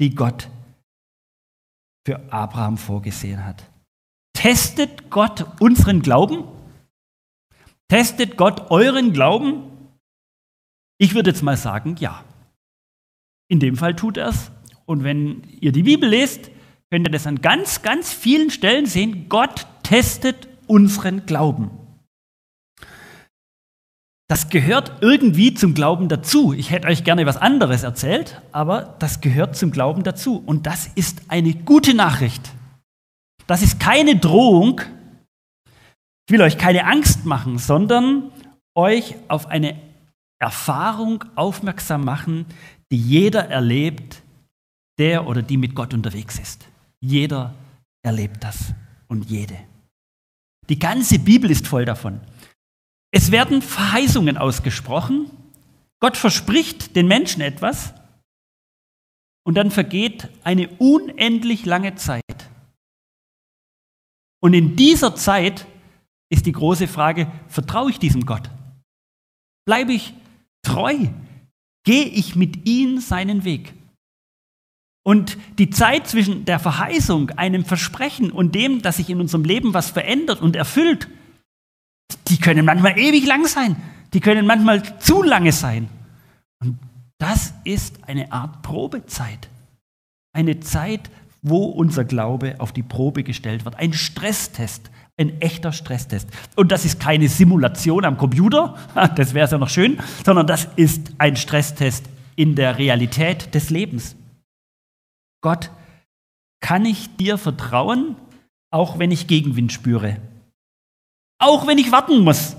die 0.00 0.14
Gott 0.14 0.48
für 2.06 2.32
Abraham 2.32 2.78
vorgesehen 2.78 3.44
hat? 3.44 3.70
Testet 4.34 5.10
Gott 5.10 5.60
unseren 5.60 6.02
Glauben? 6.02 6.44
Testet 7.88 8.36
Gott 8.36 8.70
euren 8.70 9.12
Glauben? 9.12 9.70
Ich 10.98 11.14
würde 11.14 11.30
jetzt 11.30 11.42
mal 11.42 11.56
sagen, 11.56 11.96
ja. 11.98 12.24
In 13.48 13.60
dem 13.60 13.76
Fall 13.76 13.94
tut 13.94 14.16
er 14.16 14.28
es. 14.28 14.50
Und 14.86 15.04
wenn 15.04 15.42
ihr 15.60 15.72
die 15.72 15.82
Bibel 15.82 16.08
lest, 16.08 16.50
könnt 16.90 17.06
ihr 17.06 17.10
das 17.10 17.26
an 17.26 17.42
ganz, 17.42 17.82
ganz 17.82 18.12
vielen 18.12 18.50
Stellen 18.50 18.86
sehen. 18.86 19.28
Gott 19.28 19.66
testet 19.82 20.48
unseren 20.66 21.26
Glauben. 21.26 21.70
Das 24.32 24.48
gehört 24.48 25.02
irgendwie 25.02 25.52
zum 25.52 25.74
Glauben 25.74 26.08
dazu. 26.08 26.54
Ich 26.54 26.70
hätte 26.70 26.88
euch 26.88 27.04
gerne 27.04 27.26
was 27.26 27.36
anderes 27.36 27.82
erzählt, 27.82 28.40
aber 28.50 28.96
das 28.98 29.20
gehört 29.20 29.56
zum 29.56 29.72
Glauben 29.72 30.04
dazu. 30.04 30.42
Und 30.46 30.66
das 30.66 30.86
ist 30.86 31.20
eine 31.28 31.52
gute 31.52 31.92
Nachricht. 31.92 32.50
Das 33.46 33.60
ist 33.60 33.78
keine 33.78 34.16
Drohung. 34.16 34.80
Ich 36.26 36.32
will 36.32 36.40
euch 36.40 36.56
keine 36.56 36.86
Angst 36.86 37.26
machen, 37.26 37.58
sondern 37.58 38.32
euch 38.74 39.16
auf 39.28 39.48
eine 39.48 39.78
Erfahrung 40.38 41.26
aufmerksam 41.34 42.02
machen, 42.02 42.46
die 42.90 42.96
jeder 42.96 43.50
erlebt, 43.50 44.22
der 44.98 45.26
oder 45.26 45.42
die 45.42 45.58
mit 45.58 45.74
Gott 45.74 45.92
unterwegs 45.92 46.38
ist. 46.38 46.66
Jeder 47.02 47.52
erlebt 48.02 48.42
das 48.42 48.72
und 49.08 49.28
jede. 49.28 49.58
Die 50.70 50.78
ganze 50.78 51.18
Bibel 51.18 51.50
ist 51.50 51.66
voll 51.66 51.84
davon. 51.84 52.22
Es 53.14 53.30
werden 53.30 53.62
Verheißungen 53.62 54.38
ausgesprochen. 54.38 55.30
Gott 56.00 56.16
verspricht 56.16 56.96
den 56.96 57.06
Menschen 57.06 57.42
etwas 57.42 57.94
und 59.44 59.54
dann 59.54 59.70
vergeht 59.70 60.28
eine 60.42 60.68
unendlich 60.78 61.66
lange 61.66 61.94
Zeit. 61.94 62.50
Und 64.40 64.54
in 64.54 64.74
dieser 64.76 65.14
Zeit 65.14 65.66
ist 66.30 66.46
die 66.46 66.52
große 66.52 66.88
Frage, 66.88 67.30
vertraue 67.48 67.90
ich 67.90 67.98
diesem 67.98 68.24
Gott? 68.26 68.50
Bleibe 69.66 69.92
ich 69.92 70.14
treu? 70.62 71.08
Gehe 71.84 72.06
ich 72.06 72.34
mit 72.34 72.66
ihm 72.66 72.98
seinen 72.98 73.44
Weg? 73.44 73.74
Und 75.04 75.36
die 75.58 75.70
Zeit 75.70 76.06
zwischen 76.06 76.44
der 76.44 76.58
Verheißung, 76.58 77.30
einem 77.30 77.64
Versprechen 77.64 78.30
und 78.30 78.54
dem, 78.54 78.82
dass 78.82 78.96
sich 78.96 79.10
in 79.10 79.20
unserem 79.20 79.44
Leben 79.44 79.74
was 79.74 79.90
verändert 79.90 80.40
und 80.40 80.56
erfüllt, 80.56 81.08
die 82.32 82.38
können 82.38 82.64
manchmal 82.64 82.98
ewig 82.98 83.26
lang 83.26 83.46
sein. 83.46 83.76
Die 84.14 84.20
können 84.20 84.46
manchmal 84.46 84.98
zu 85.00 85.22
lange 85.22 85.52
sein. 85.52 85.90
Und 86.64 86.78
das 87.18 87.52
ist 87.64 88.08
eine 88.08 88.32
Art 88.32 88.62
Probezeit. 88.62 89.50
Eine 90.32 90.60
Zeit, 90.60 91.10
wo 91.42 91.66
unser 91.66 92.04
Glaube 92.04 92.54
auf 92.58 92.72
die 92.72 92.82
Probe 92.82 93.22
gestellt 93.22 93.66
wird. 93.66 93.78
Ein 93.78 93.92
Stresstest, 93.92 94.90
ein 95.18 95.42
echter 95.42 95.72
Stresstest. 95.72 96.30
Und 96.56 96.72
das 96.72 96.86
ist 96.86 97.00
keine 97.00 97.28
Simulation 97.28 98.06
am 98.06 98.16
Computer, 98.16 98.78
das 99.16 99.34
wäre 99.34 99.50
ja 99.50 99.58
noch 99.58 99.68
schön, 99.68 99.98
sondern 100.24 100.46
das 100.46 100.68
ist 100.76 101.12
ein 101.18 101.36
Stresstest 101.36 102.06
in 102.34 102.54
der 102.54 102.78
Realität 102.78 103.54
des 103.54 103.68
Lebens. 103.68 104.16
Gott, 105.42 105.70
kann 106.60 106.86
ich 106.86 107.14
dir 107.16 107.36
vertrauen, 107.36 108.16
auch 108.70 108.98
wenn 108.98 109.10
ich 109.10 109.26
Gegenwind 109.26 109.70
spüre? 109.70 110.16
Auch 111.42 111.66
wenn 111.66 111.76
ich 111.76 111.90
warten 111.90 112.20
muss? 112.20 112.56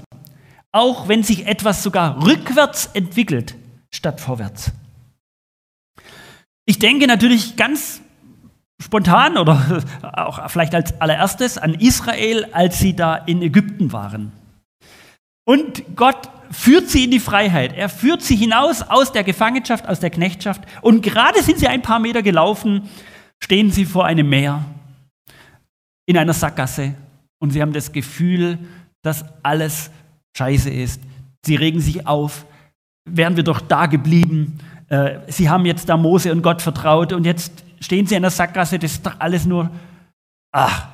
Auch 0.74 1.08
wenn 1.08 1.24
sich 1.24 1.48
etwas 1.48 1.84
sogar 1.84 2.26
rückwärts 2.26 2.88
entwickelt, 2.94 3.56
statt 3.92 4.20
vorwärts? 4.20 4.74
Ich 6.66 6.80
denke 6.80 7.08
natürlich 7.08 7.56
ganz 7.56 8.02
spontan 8.82 9.38
oder 9.38 9.84
auch 10.14 10.50
vielleicht 10.50 10.76
als 10.76 11.00
allererstes 11.00 11.58
an 11.58 11.76
Israel, 11.76 12.50
als 12.52 12.80
sie 12.80 12.94
da 12.94 13.16
in 13.16 13.42
Ägypten 13.42 13.94
waren. 13.94 14.34
Und 15.46 15.96
Gott 15.96 16.30
führt 16.52 16.90
sie 16.90 17.06
in 17.06 17.12
die 17.12 17.22
Freiheit. 17.22 17.72
Er 17.78 17.88
führt 17.88 18.22
sie 18.22 18.36
hinaus 18.36 18.82
aus 18.82 19.14
der 19.14 19.24
Gefangenschaft, 19.24 19.88
aus 19.88 20.02
der 20.02 20.10
Knechtschaft. 20.10 20.62
Und 20.82 21.02
gerade 21.02 21.42
sind 21.42 21.58
sie 21.58 21.70
ein 21.70 21.84
paar 21.84 22.00
Meter 22.00 22.22
gelaufen, 22.22 22.90
stehen 23.42 23.72
sie 23.72 23.86
vor 23.86 24.06
einem 24.06 24.28
Meer, 24.28 24.66
in 26.06 26.18
einer 26.18 26.34
Sackgasse. 26.34 26.96
Und 27.44 27.50
sie 27.50 27.62
haben 27.62 27.74
das 27.74 27.92
Gefühl, 27.92 28.58
dass 29.02 29.26
alles 29.44 29.92
scheiße 30.38 30.70
ist. 30.70 31.02
Sie 31.46 31.58
regen 31.58 31.82
sich 31.82 32.08
auf. 32.08 32.46
Wären 33.04 33.36
wir 33.36 33.44
doch 33.44 33.60
da 33.60 33.88
geblieben. 33.88 34.60
Äh, 34.88 35.20
sie 35.28 35.50
haben 35.50 35.66
jetzt 35.66 35.90
da 35.90 35.98
Mose 35.98 36.32
und 36.32 36.42
Gott 36.42 36.62
vertraut. 36.62 37.12
Und 37.12 37.26
jetzt 37.26 37.52
stehen 37.82 38.08
sie 38.08 38.16
in 38.16 38.22
der 38.22 38.32
Sackgasse. 38.32 38.80
Das 38.80 38.94
ist 38.94 39.06
doch 39.06 39.20
alles 39.20 39.46
nur, 39.46 39.70
ach, 40.54 40.88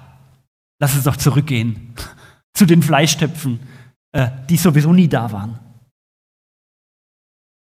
lass 0.82 0.96
uns 0.96 1.04
doch 1.04 1.18
zurückgehen 1.18 1.94
zu 2.56 2.66
den 2.66 2.82
Fleischtöpfen 2.82 3.60
äh, 4.12 4.32
die 4.50 4.58
sowieso 4.58 4.92
nie 4.92 5.08
da 5.08 5.32
waren. 5.32 5.60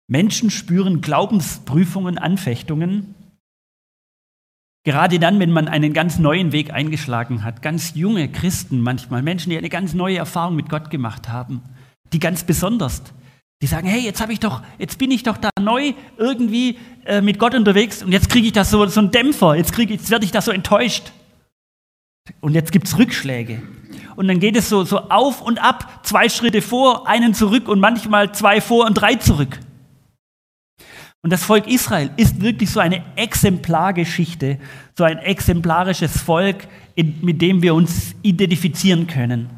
Menschen 0.07 0.49
spüren 0.51 1.01
Glaubensprüfungen, 1.01 2.17
Anfechtungen, 2.17 3.13
gerade 4.83 5.19
dann, 5.19 5.39
wenn 5.39 5.51
man 5.51 5.67
einen 5.67 5.93
ganz 5.93 6.19
neuen 6.19 6.51
Weg 6.51 6.73
eingeschlagen 6.73 7.43
hat. 7.43 7.61
Ganz 7.61 7.95
junge 7.95 8.29
Christen 8.31 8.81
manchmal, 8.81 9.21
Menschen, 9.21 9.49
die 9.49 9.57
eine 9.57 9.69
ganz 9.69 9.93
neue 9.93 10.17
Erfahrung 10.17 10.55
mit 10.55 10.69
Gott 10.69 10.89
gemacht 10.89 11.29
haben, 11.29 11.61
die 12.13 12.19
ganz 12.19 12.43
besonders, 12.43 13.03
die 13.61 13.67
sagen, 13.67 13.87
hey, 13.87 14.01
jetzt 14.01 14.21
habe 14.21 14.31
ich 14.31 14.39
doch, 14.39 14.61
jetzt 14.77 14.97
bin 14.97 15.11
ich 15.11 15.23
doch 15.23 15.37
da 15.37 15.49
neu 15.59 15.93
irgendwie 16.17 16.77
äh, 17.05 17.21
mit 17.21 17.39
Gott 17.39 17.55
unterwegs 17.55 18.03
und 18.03 18.11
jetzt 18.11 18.29
kriege 18.29 18.47
ich 18.47 18.53
da 18.53 18.63
so, 18.63 18.85
so 18.87 19.01
einen 19.01 19.11
Dämpfer, 19.11 19.55
jetzt, 19.55 19.77
jetzt 19.77 20.09
werde 20.09 20.25
ich 20.25 20.31
da 20.31 20.41
so 20.41 20.51
enttäuscht. 20.51 21.11
Und 22.41 22.53
jetzt 22.53 22.71
gibt 22.71 22.87
es 22.87 22.97
Rückschläge 22.97 23.61
und 24.15 24.27
dann 24.27 24.39
geht 24.39 24.57
es 24.57 24.69
so, 24.69 24.83
so 24.83 24.99
auf 25.09 25.41
und 25.41 25.59
ab, 25.59 26.01
zwei 26.03 26.29
Schritte 26.29 26.61
vor, 26.61 27.07
einen 27.07 27.33
zurück 27.33 27.67
und 27.67 27.79
manchmal 27.79 28.33
zwei 28.33 28.59
vor 28.59 28.85
und 28.85 28.95
drei 28.95 29.15
zurück. 29.15 29.59
Und 31.21 31.31
das 31.33 31.43
Volk 31.43 31.67
Israel 31.67 32.11
ist 32.15 32.41
wirklich 32.41 32.69
so 32.69 32.79
eine 32.79 33.03
Exemplargeschichte, 33.17 34.57
so 34.97 35.03
ein 35.03 35.17
exemplarisches 35.17 36.21
Volk, 36.21 36.67
mit 36.95 37.41
dem 37.41 37.61
wir 37.61 37.73
uns 37.73 38.15
identifizieren 38.21 39.07
können. 39.07 39.49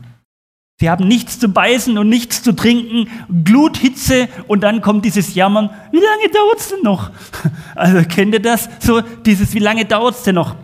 Sie 0.80 0.89
haben 0.89 1.08
nichts 1.08 1.38
zu 1.38 1.50
beißen 1.50 1.96
und 2.00 2.10
nichts 2.10 2.41
zu 2.41 2.56
trinken, 2.56 3.08
Glut, 3.44 3.77
Hitze 3.77 4.27
und 4.48 4.62
dann 4.62 4.82
kommt 4.82 5.06
dieses 5.06 5.36
Jammern, 5.36 5.70
wie 5.91 5.98
lange 5.98 6.34
dauert 6.34 6.60
es 6.60 6.70
denn 6.70 6.82
noch? 6.82 7.12
Also 7.75 8.01
kennt 8.08 8.34
ihr 8.34 8.41
das? 8.41 8.68
So 8.80 9.01
dieses, 9.01 9.53
wie 9.53 9.60
lange 9.60 9.86
dauert 9.86 10.15
es 10.15 10.24
denn 10.24 10.36
noch? 10.36 10.56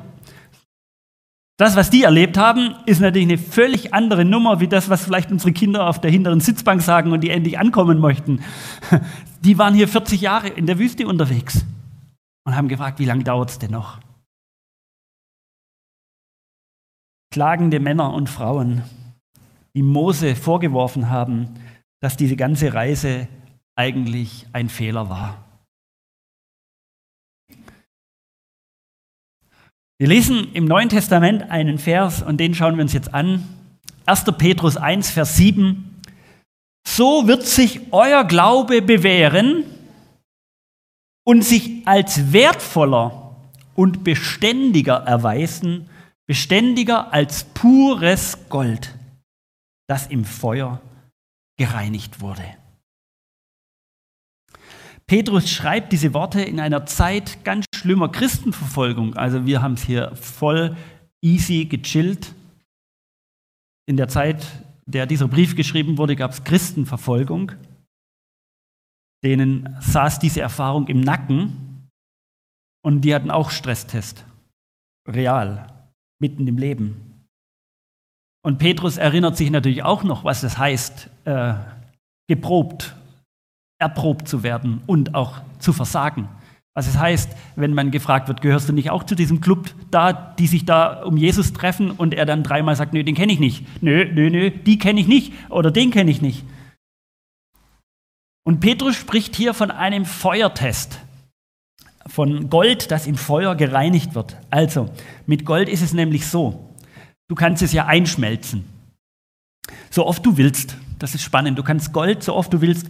Das, 1.57 1.75
was 1.75 1.89
die 1.89 2.03
erlebt 2.03 2.37
haben, 2.37 2.75
ist 2.85 3.01
natürlich 3.01 3.27
eine 3.27 3.39
völlig 3.39 3.91
andere 3.91 4.23
Nummer 4.23 4.59
wie 4.59 4.67
das, 4.67 4.89
was 4.89 5.03
vielleicht 5.03 5.31
unsere 5.31 5.53
Kinder 5.53 5.89
auf 5.89 5.99
der 5.99 6.11
hinteren 6.11 6.39
Sitzbank 6.39 6.83
sagen 6.83 7.11
und 7.11 7.21
die 7.21 7.31
endlich 7.31 7.57
ankommen 7.57 7.99
möchten. 7.99 8.43
Die 9.41 9.57
waren 9.57 9.73
hier 9.73 9.87
40 9.87 10.19
Jahre 10.21 10.49
in 10.49 10.65
der 10.65 10.79
Wüste 10.79 11.07
unterwegs 11.07 11.63
und 12.43 12.55
haben 12.55 12.67
gefragt, 12.67 12.99
wie 12.99 13.05
lange 13.05 13.23
dauert 13.23 13.51
es 13.51 13.59
denn 13.59 13.71
noch? 13.71 13.99
Klagende 17.31 17.79
Männer 17.79 18.13
und 18.13 18.29
Frauen, 18.29 18.83
die 19.75 19.83
Mose 19.83 20.35
vorgeworfen 20.35 21.09
haben, 21.09 21.53
dass 22.01 22.17
diese 22.17 22.35
ganze 22.35 22.73
Reise 22.73 23.27
eigentlich 23.75 24.47
ein 24.53 24.69
Fehler 24.69 25.09
war. 25.09 25.46
Wir 29.99 30.07
lesen 30.07 30.53
im 30.53 30.65
Neuen 30.65 30.89
Testament 30.89 31.49
einen 31.49 31.79
Vers 31.79 32.21
und 32.21 32.37
den 32.37 32.53
schauen 32.53 32.75
wir 32.75 32.83
uns 32.83 32.93
jetzt 32.93 33.15
an. 33.15 33.43
1. 34.05 34.25
Petrus 34.37 34.77
1, 34.77 35.09
Vers 35.09 35.37
7. 35.37 36.01
So 36.87 37.27
wird 37.27 37.45
sich 37.47 37.91
euer 37.91 38.23
Glaube 38.23 38.83
bewähren 38.83 39.63
und 41.25 41.43
sich 41.43 41.87
als 41.87 42.31
wertvoller 42.31 43.35
und 43.73 44.03
beständiger 44.03 44.97
erweisen, 44.97 45.89
beständiger 46.27 47.11
als 47.11 47.45
pures 47.45 48.37
Gold, 48.49 48.93
das 49.87 50.07
im 50.07 50.25
Feuer 50.25 50.79
gereinigt 51.57 52.21
wurde. 52.21 52.56
Petrus 55.07 55.49
schreibt 55.49 55.93
diese 55.93 56.13
Worte 56.13 56.41
in 56.41 56.59
einer 56.59 56.85
Zeit 56.85 57.45
ganz 57.45 57.65
schlimmer 57.73 58.09
Christenverfolgung. 58.09 59.15
Also 59.15 59.45
wir 59.45 59.61
haben 59.61 59.75
es 59.75 59.83
hier 59.83 60.13
voll 60.15 60.75
easy 61.23 61.63
gechillt. 61.63 62.35
In 63.87 63.95
der 63.95 64.09
Zeit, 64.09 64.45
der 64.85 65.05
dieser 65.05 65.29
Brief 65.29 65.55
geschrieben 65.55 65.97
wurde, 65.97 66.17
gab 66.17 66.31
es 66.31 66.43
Christenverfolgung. 66.43 67.53
Denen 69.23 69.77
saß 69.79 70.19
diese 70.19 70.41
Erfahrung 70.41 70.87
im 70.87 70.99
Nacken 70.99 71.89
und 72.83 73.01
die 73.01 73.15
hatten 73.15 73.31
auch 73.31 73.49
Stresstest. 73.49 74.25
Real, 75.07 75.89
mitten 76.19 76.45
im 76.47 76.57
Leben. 76.57 77.25
Und 78.45 78.59
Petrus 78.59 78.97
erinnert 78.97 79.37
sich 79.37 79.51
natürlich 79.51 79.83
auch 79.83 80.03
noch, 80.03 80.25
was 80.25 80.43
es 80.43 80.57
heißt, 80.57 81.09
äh, 81.23 81.53
geprobt 82.27 82.96
erprobt 83.79 84.27
zu 84.27 84.43
werden 84.43 84.81
und 84.85 85.15
auch 85.15 85.41
zu 85.59 85.73
versagen. 85.73 86.27
Was 86.73 86.87
es 86.87 86.99
heißt, 86.99 87.31
wenn 87.55 87.73
man 87.73 87.89
gefragt 87.89 88.27
wird, 88.27 88.41
gehörst 88.41 88.69
du 88.69 88.73
nicht 88.73 88.91
auch 88.91 89.03
zu 89.03 89.15
diesem 89.15 89.41
Club 89.41 89.73
da, 89.89 90.13
die 90.13 90.45
sich 90.45 90.63
da 90.63 91.01
um 91.01 91.17
Jesus 91.17 91.53
treffen 91.53 91.89
und 91.89 92.13
er 92.13 92.27
dann 92.27 92.43
dreimal 92.43 92.75
sagt, 92.75 92.93
nö, 92.93 93.03
den 93.03 93.15
kenne 93.15 93.33
ich 93.33 93.39
nicht. 93.39 93.65
Nö, 93.81 94.05
nö, 94.05 94.29
nö, 94.29 94.51
die 94.51 94.77
kenne 94.77 94.99
ich 94.99 95.07
nicht 95.07 95.33
oder 95.49 95.71
den 95.71 95.89
kenne 95.89 96.11
ich 96.11 96.21
nicht. 96.21 96.43
Und 98.43 98.59
Petrus 98.59 98.95
spricht 98.95 99.35
hier 99.35 99.53
von 99.55 99.71
einem 99.71 100.05
Feuertest, 100.05 100.99
von 102.05 102.49
Gold, 102.49 102.91
das 102.91 103.07
im 103.07 103.15
Feuer 103.15 103.55
gereinigt 103.55 104.13
wird. 104.15 104.37
Also, 104.51 104.89
mit 105.25 105.45
Gold 105.45 105.69
ist 105.69 105.81
es 105.81 105.93
nämlich 105.93 106.27
so, 106.27 106.75
du 107.27 107.35
kannst 107.35 107.63
es 107.63 107.73
ja 107.73 107.87
einschmelzen, 107.87 108.65
so 109.89 110.05
oft 110.05 110.23
du 110.25 110.37
willst. 110.37 110.77
Das 110.99 111.15
ist 111.15 111.23
spannend. 111.23 111.57
Du 111.57 111.63
kannst 111.63 111.91
Gold 111.91 112.23
so 112.23 112.35
oft 112.35 112.53
du 112.53 112.61
willst 112.61 112.87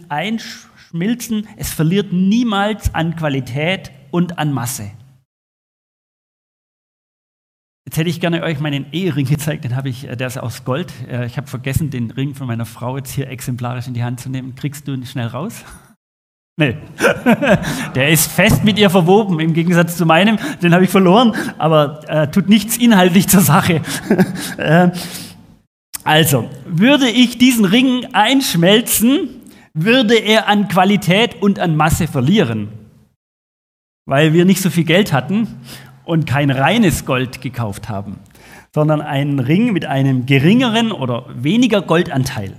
einschmilzen. 0.88 1.48
Es 1.58 1.72
verliert 1.74 2.14
niemals 2.14 2.94
an 2.94 3.16
Qualität 3.16 3.92
und 4.12 4.40
an 4.40 4.54
Masse. 4.54 4.92
Jetzt 7.86 7.98
hätte 7.98 8.10
ich 8.10 8.20
gerne 8.20 8.44
euch 8.44 8.60
meinen 8.60 8.92
Ehering 8.92 9.26
gezeigt, 9.26 9.64
den 9.64 9.76
habe 9.76 9.88
ich, 9.88 10.08
äh, 10.08 10.18
der 10.18 10.28
ist 10.28 10.38
aus 10.38 10.66
Gold. 10.66 10.92
Äh, 11.10 11.26
ich 11.26 11.38
habe 11.38 11.48
vergessen, 11.48 11.90
den 11.90 12.12
Ring 12.12 12.36
von 12.36 12.46
meiner 12.46 12.66
Frau 12.66 12.98
jetzt 12.98 13.12
hier 13.12 13.30
exemplarisch 13.30 13.88
in 13.88 13.94
die 13.94 14.04
Hand 14.04 14.20
zu 14.20 14.30
nehmen. 14.30 14.56
Kriegst 14.56 14.88
du 14.88 14.94
ihn 14.94 15.06
schnell 15.06 15.28
raus? 15.28 15.64
Nee. 16.60 16.76
Der 17.94 18.10
ist 18.10 18.32
fest 18.32 18.64
mit 18.64 18.80
ihr 18.80 18.90
verwoben, 18.90 19.40
im 19.40 19.54
Gegensatz 19.54 19.96
zu 19.96 20.08
meinem. 20.08 20.40
Den 20.60 20.74
habe 20.74 20.86
ich 20.86 20.90
verloren, 20.90 21.36
aber 21.60 22.00
äh, 22.10 22.32
tut 22.32 22.50
nichts 22.50 22.78
inhaltlich 22.78 23.28
zur 23.28 23.42
Sache. 23.42 23.84
äh, 24.58 24.90
also, 26.04 26.50
würde 26.66 27.10
ich 27.10 27.38
diesen 27.38 27.64
Ring 27.64 28.08
einschmelzen, 28.14 29.37
würde 29.84 30.16
er 30.16 30.48
an 30.48 30.68
Qualität 30.68 31.42
und 31.42 31.60
an 31.60 31.76
Masse 31.76 32.08
verlieren, 32.08 32.70
weil 34.06 34.34
wir 34.34 34.46
nicht 34.46 34.62
so 34.62 34.70
viel 34.70 34.84
Geld 34.84 35.14
hatten 35.14 35.60
und 36.06 36.26
kein 36.26 36.50
reines 36.50 37.06
Gold 37.06 37.42
gekauft 37.42 37.90
haben, 37.90 38.20
sondern 38.74 39.02
einen 39.02 39.40
Ring 39.40 39.74
mit 39.74 39.86
einem 39.86 40.26
geringeren 40.26 40.92
oder 40.92 41.26
weniger 41.36 41.82
Goldanteil. 41.82 42.56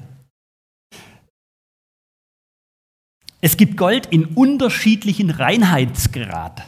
Es 3.40 3.56
gibt 3.56 3.76
Gold 3.76 4.06
in 4.06 4.24
unterschiedlichen 4.24 5.30
Reinheitsgrad. 5.30 6.62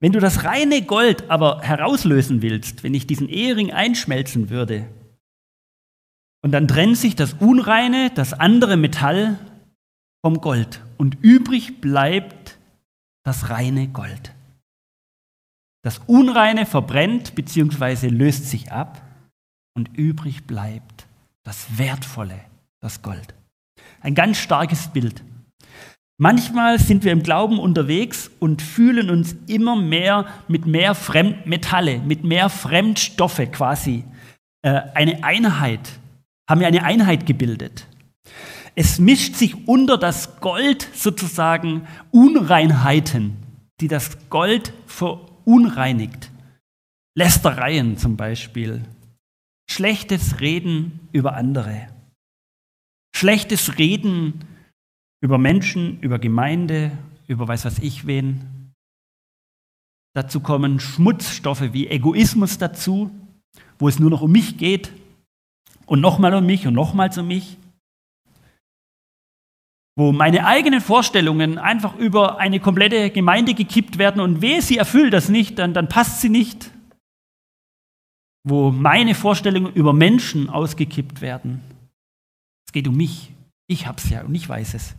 Wenn 0.00 0.12
du 0.12 0.20
das 0.20 0.44
reine 0.44 0.82
Gold 0.82 1.30
aber 1.30 1.60
herauslösen 1.62 2.42
willst, 2.42 2.82
wenn 2.82 2.94
ich 2.94 3.06
diesen 3.06 3.28
Ehering 3.28 3.72
einschmelzen 3.72 4.50
würde, 4.50 4.86
und 6.42 6.52
dann 6.52 6.68
trennt 6.68 6.98
sich 6.98 7.16
das 7.16 7.32
unreine, 7.34 8.10
das 8.14 8.34
andere 8.34 8.76
Metall 8.76 9.38
vom 10.24 10.40
Gold 10.40 10.80
und 10.96 11.18
übrig 11.20 11.82
bleibt 11.82 12.56
das 13.26 13.50
reine 13.50 13.88
Gold. 13.88 14.32
Das 15.84 16.00
Unreine 16.06 16.64
verbrennt 16.64 17.34
bzw. 17.34 18.08
löst 18.08 18.48
sich 18.48 18.72
ab 18.72 19.02
und 19.76 19.98
übrig 19.98 20.46
bleibt 20.46 21.06
das 21.42 21.76
Wertvolle, 21.76 22.40
das 22.80 23.02
Gold. 23.02 23.34
Ein 24.00 24.14
ganz 24.14 24.38
starkes 24.38 24.88
Bild. 24.88 25.22
Manchmal 26.16 26.78
sind 26.78 27.04
wir 27.04 27.12
im 27.12 27.22
Glauben 27.22 27.58
unterwegs 27.58 28.30
und 28.40 28.62
fühlen 28.62 29.10
uns 29.10 29.36
immer 29.46 29.76
mehr 29.76 30.26
mit 30.48 30.64
mehr 30.64 30.94
Fremdmetalle, 30.94 31.98
mit 31.98 32.24
mehr 32.24 32.48
Fremdstoffe 32.48 33.42
quasi. 33.52 34.04
Äh, 34.62 34.80
eine 34.94 35.22
Einheit, 35.22 35.98
haben 36.48 36.60
wir 36.60 36.68
eine 36.68 36.84
Einheit 36.84 37.26
gebildet. 37.26 37.86
Es 38.74 38.98
mischt 38.98 39.36
sich 39.36 39.68
unter 39.68 39.98
das 39.98 40.40
Gold 40.40 40.88
sozusagen 40.94 41.86
Unreinheiten, 42.10 43.36
die 43.80 43.88
das 43.88 44.28
Gold 44.30 44.72
ver 44.86 45.20
unreinigt. 45.44 46.30
Lästereien 47.16 47.96
zum 47.98 48.16
Beispiel. 48.16 48.82
Schlechtes 49.70 50.40
Reden 50.40 51.00
über 51.12 51.34
andere. 51.34 51.88
Schlechtes 53.14 53.78
Reden 53.78 54.44
über 55.20 55.38
Menschen, 55.38 56.00
über 56.00 56.18
Gemeinde, 56.18 56.90
über 57.28 57.46
weiß 57.46 57.64
was 57.64 57.78
ich 57.78 58.06
wen. 58.06 58.72
Dazu 60.14 60.40
kommen 60.40 60.80
Schmutzstoffe 60.80 61.72
wie 61.72 61.88
Egoismus 61.88 62.58
dazu, 62.58 63.10
wo 63.78 63.88
es 63.88 63.98
nur 63.98 64.10
noch 64.10 64.22
um 64.22 64.32
mich 64.32 64.58
geht 64.58 64.92
und 65.86 66.00
nochmal 66.00 66.34
um 66.34 66.46
mich 66.46 66.66
und 66.66 66.74
nochmals 66.74 67.16
um 67.18 67.28
mich 67.28 67.56
wo 69.96 70.12
meine 70.12 70.46
eigenen 70.46 70.80
Vorstellungen 70.80 71.58
einfach 71.58 71.96
über 71.96 72.38
eine 72.38 72.58
komplette 72.58 73.10
Gemeinde 73.10 73.54
gekippt 73.54 73.98
werden 73.98 74.20
und 74.20 74.40
wehe, 74.40 74.60
sie 74.60 74.76
erfüllt 74.76 75.12
das 75.12 75.28
nicht, 75.28 75.58
dann, 75.58 75.72
dann 75.72 75.88
passt 75.88 76.20
sie 76.20 76.28
nicht. 76.28 76.70
Wo 78.42 78.70
meine 78.70 79.14
Vorstellungen 79.14 79.72
über 79.72 79.92
Menschen 79.92 80.50
ausgekippt 80.50 81.20
werden. 81.20 81.60
Es 82.66 82.72
geht 82.72 82.88
um 82.88 82.96
mich. 82.96 83.30
Ich 83.66 83.86
hab's 83.86 84.10
ja 84.10 84.22
und 84.22 84.34
ich 84.34 84.48
weiß 84.48 84.74
es. 84.74 84.94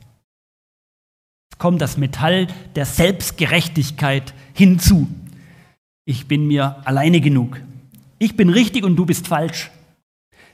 Es 1.51 1.57
kommt 1.57 1.81
das 1.81 1.97
Metall 1.97 2.47
der 2.75 2.85
Selbstgerechtigkeit 2.85 4.33
hinzu. 4.53 5.07
Ich 6.05 6.27
bin 6.27 6.47
mir 6.47 6.81
alleine 6.85 7.19
genug. 7.19 7.61
Ich 8.17 8.37
bin 8.37 8.49
richtig 8.49 8.83
und 8.83 8.95
du 8.95 9.05
bist 9.05 9.27
falsch. 9.27 9.69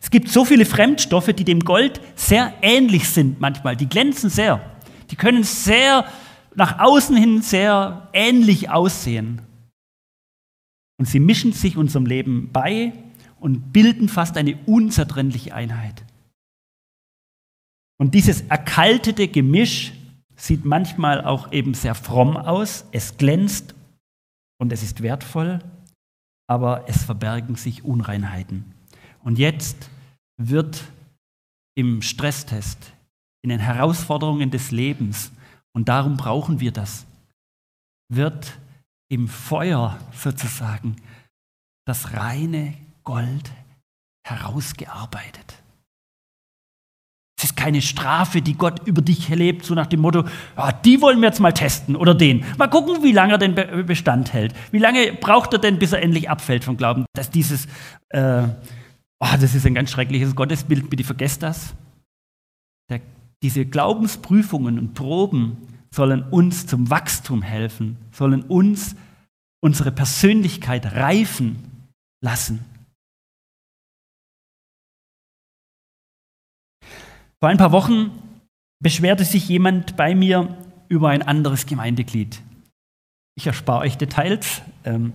Es 0.01 0.09
gibt 0.09 0.29
so 0.29 0.45
viele 0.45 0.65
Fremdstoffe, 0.65 1.31
die 1.31 1.43
dem 1.43 1.59
Gold 1.59 2.01
sehr 2.15 2.53
ähnlich 2.61 3.07
sind 3.07 3.39
manchmal. 3.39 3.77
Die 3.77 3.87
glänzen 3.87 4.31
sehr. 4.31 4.59
Die 5.11 5.15
können 5.15 5.43
sehr 5.43 6.05
nach 6.55 6.79
außen 6.79 7.15
hin 7.15 7.41
sehr 7.41 8.09
ähnlich 8.11 8.69
aussehen. 8.69 9.41
Und 10.97 11.05
sie 11.05 11.19
mischen 11.19 11.53
sich 11.53 11.77
unserem 11.77 12.07
Leben 12.07 12.49
bei 12.51 12.93
und 13.39 13.71
bilden 13.71 14.09
fast 14.09 14.37
eine 14.37 14.57
unzertrennliche 14.65 15.53
Einheit. 15.53 16.03
Und 17.97 18.15
dieses 18.15 18.41
erkaltete 18.41 19.27
Gemisch 19.27 19.93
sieht 20.35 20.65
manchmal 20.65 21.23
auch 21.23 21.51
eben 21.51 21.75
sehr 21.75 21.93
fromm 21.93 22.35
aus. 22.35 22.85
Es 22.91 23.17
glänzt 23.17 23.75
und 24.57 24.73
es 24.73 24.81
ist 24.81 25.03
wertvoll, 25.03 25.59
aber 26.47 26.85
es 26.87 27.03
verbergen 27.03 27.55
sich 27.55 27.83
Unreinheiten. 27.83 28.73
Und 29.23 29.39
jetzt 29.39 29.89
wird 30.37 30.83
im 31.75 32.01
Stresstest, 32.01 32.93
in 33.43 33.49
den 33.49 33.59
Herausforderungen 33.59 34.51
des 34.51 34.71
Lebens, 34.71 35.31
und 35.73 35.87
darum 35.87 36.17
brauchen 36.17 36.59
wir 36.59 36.71
das, 36.71 37.05
wird 38.09 38.57
im 39.09 39.27
Feuer 39.27 39.97
sozusagen 40.13 40.95
das 41.87 42.13
reine 42.13 42.73
Gold 43.03 43.51
herausgearbeitet. 44.27 45.61
Es 47.37 47.45
ist 47.45 47.57
keine 47.57 47.81
Strafe, 47.81 48.41
die 48.41 48.53
Gott 48.53 48.87
über 48.87 49.01
dich 49.01 49.29
erlebt, 49.31 49.65
so 49.65 49.73
nach 49.73 49.87
dem 49.87 50.01
Motto, 50.01 50.25
ja, 50.55 50.71
die 50.71 51.01
wollen 51.01 51.19
wir 51.21 51.29
jetzt 51.29 51.39
mal 51.39 51.51
testen 51.51 51.95
oder 51.95 52.13
den. 52.13 52.45
Mal 52.57 52.67
gucken, 52.67 53.01
wie 53.01 53.11
lange 53.11 53.33
er 53.33 53.37
den 53.39 53.55
Bestand 53.87 54.31
hält. 54.31 54.53
Wie 54.71 54.77
lange 54.77 55.13
braucht 55.13 55.51
er 55.53 55.59
denn, 55.59 55.79
bis 55.79 55.91
er 55.91 56.03
endlich 56.03 56.29
abfällt 56.29 56.63
vom 56.63 56.77
Glauben? 56.77 57.05
Dass 57.13 57.31
dieses 57.31 57.67
äh, 58.09 58.43
Oh, 59.23 59.37
das 59.39 59.53
ist 59.53 59.67
ein 59.67 59.75
ganz 59.75 59.91
schreckliches 59.91 60.35
Gottesbild, 60.35 60.89
bitte 60.89 61.03
vergesst 61.03 61.43
das. 61.43 61.75
Der, 62.89 63.01
diese 63.43 63.65
Glaubensprüfungen 63.65 64.79
und 64.79 64.95
Proben 64.95 65.57
sollen 65.93 66.23
uns 66.23 66.65
zum 66.65 66.89
Wachstum 66.89 67.43
helfen, 67.43 67.97
sollen 68.11 68.41
uns 68.43 68.95
unsere 69.63 69.91
Persönlichkeit 69.91 70.93
reifen 70.93 71.87
lassen. 72.23 72.65
Vor 77.39 77.49
ein 77.49 77.57
paar 77.57 77.71
Wochen 77.71 78.11
beschwerte 78.81 79.25
sich 79.25 79.47
jemand 79.47 79.97
bei 79.97 80.15
mir 80.15 80.57
über 80.89 81.09
ein 81.09 81.21
anderes 81.21 81.67
Gemeindeglied. 81.67 82.41
Ich 83.35 83.45
erspare 83.45 83.81
euch 83.81 83.97
Details, 83.97 84.61
ähm, 84.83 85.13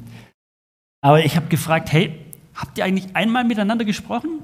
aber 1.02 1.24
ich 1.24 1.36
habe 1.36 1.48
gefragt, 1.48 1.92
hey, 1.92 2.25
Habt 2.56 2.78
ihr 2.78 2.84
eigentlich 2.84 3.14
einmal 3.14 3.44
miteinander 3.44 3.84
gesprochen? 3.84 4.42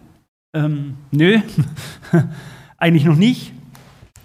Ähm, 0.54 0.98
nö, 1.10 1.40
eigentlich 2.76 3.04
noch 3.04 3.16
nicht. 3.16 3.52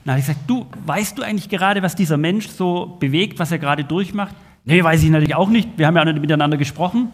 Na, 0.03 0.17
ich 0.17 0.25
gesagt, 0.25 0.49
du, 0.49 0.67
weißt 0.85 1.17
du 1.17 1.23
eigentlich 1.23 1.49
gerade, 1.49 1.81
was 1.81 1.95
dieser 1.95 2.17
Mensch 2.17 2.47
so 2.49 2.97
bewegt, 2.99 3.39
was 3.39 3.51
er 3.51 3.59
gerade 3.59 3.85
durchmacht? 3.85 4.35
Nee, 4.65 4.83
weiß 4.83 5.03
ich 5.03 5.09
natürlich 5.09 5.35
auch 5.35 5.49
nicht. 5.49 5.77
Wir 5.77 5.87
haben 5.87 5.95
ja 5.95 6.01
auch 6.01 6.05
nicht 6.05 6.19
miteinander 6.19 6.57
gesprochen. 6.57 7.13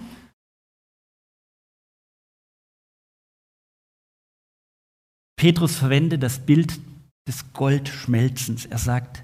Petrus 5.35 5.75
verwendet 5.75 6.23
das 6.23 6.39
Bild 6.39 6.79
des 7.27 7.53
Goldschmelzens. 7.53 8.65
Er 8.65 8.77
sagt, 8.79 9.23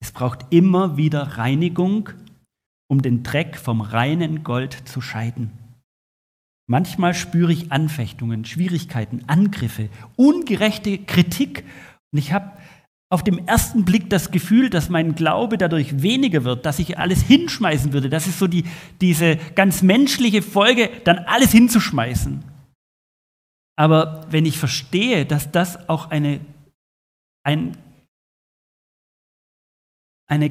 es 0.00 0.12
braucht 0.12 0.46
immer 0.50 0.96
wieder 0.96 1.36
Reinigung, 1.36 2.10
um 2.88 3.02
den 3.02 3.22
Dreck 3.22 3.56
vom 3.56 3.80
reinen 3.80 4.44
Gold 4.44 4.88
zu 4.88 5.00
scheiden. 5.00 5.50
Manchmal 6.70 7.14
spüre 7.14 7.50
ich 7.50 7.72
Anfechtungen, 7.72 8.44
Schwierigkeiten, 8.44 9.24
Angriffe, 9.26 9.88
ungerechte 10.16 10.98
Kritik. 10.98 11.64
Und 12.12 12.18
ich 12.18 12.32
habe 12.32 12.52
auf 13.10 13.24
dem 13.24 13.46
ersten 13.46 13.86
Blick 13.86 14.10
das 14.10 14.30
Gefühl, 14.30 14.68
dass 14.68 14.90
mein 14.90 15.14
Glaube 15.14 15.56
dadurch 15.56 16.02
weniger 16.02 16.44
wird, 16.44 16.66
dass 16.66 16.78
ich 16.78 16.98
alles 16.98 17.22
hinschmeißen 17.22 17.94
würde. 17.94 18.10
Das 18.10 18.26
ist 18.26 18.38
so 18.38 18.46
die, 18.46 18.64
diese 19.00 19.36
ganz 19.54 19.80
menschliche 19.80 20.42
Folge, 20.42 20.90
dann 21.04 21.20
alles 21.20 21.52
hinzuschmeißen. 21.52 22.44
Aber 23.78 24.26
wenn 24.30 24.44
ich 24.44 24.58
verstehe, 24.58 25.24
dass 25.24 25.50
das 25.50 25.88
auch 25.88 26.10
eine, 26.10 26.40
ein, 27.46 27.78
eine 30.28 30.50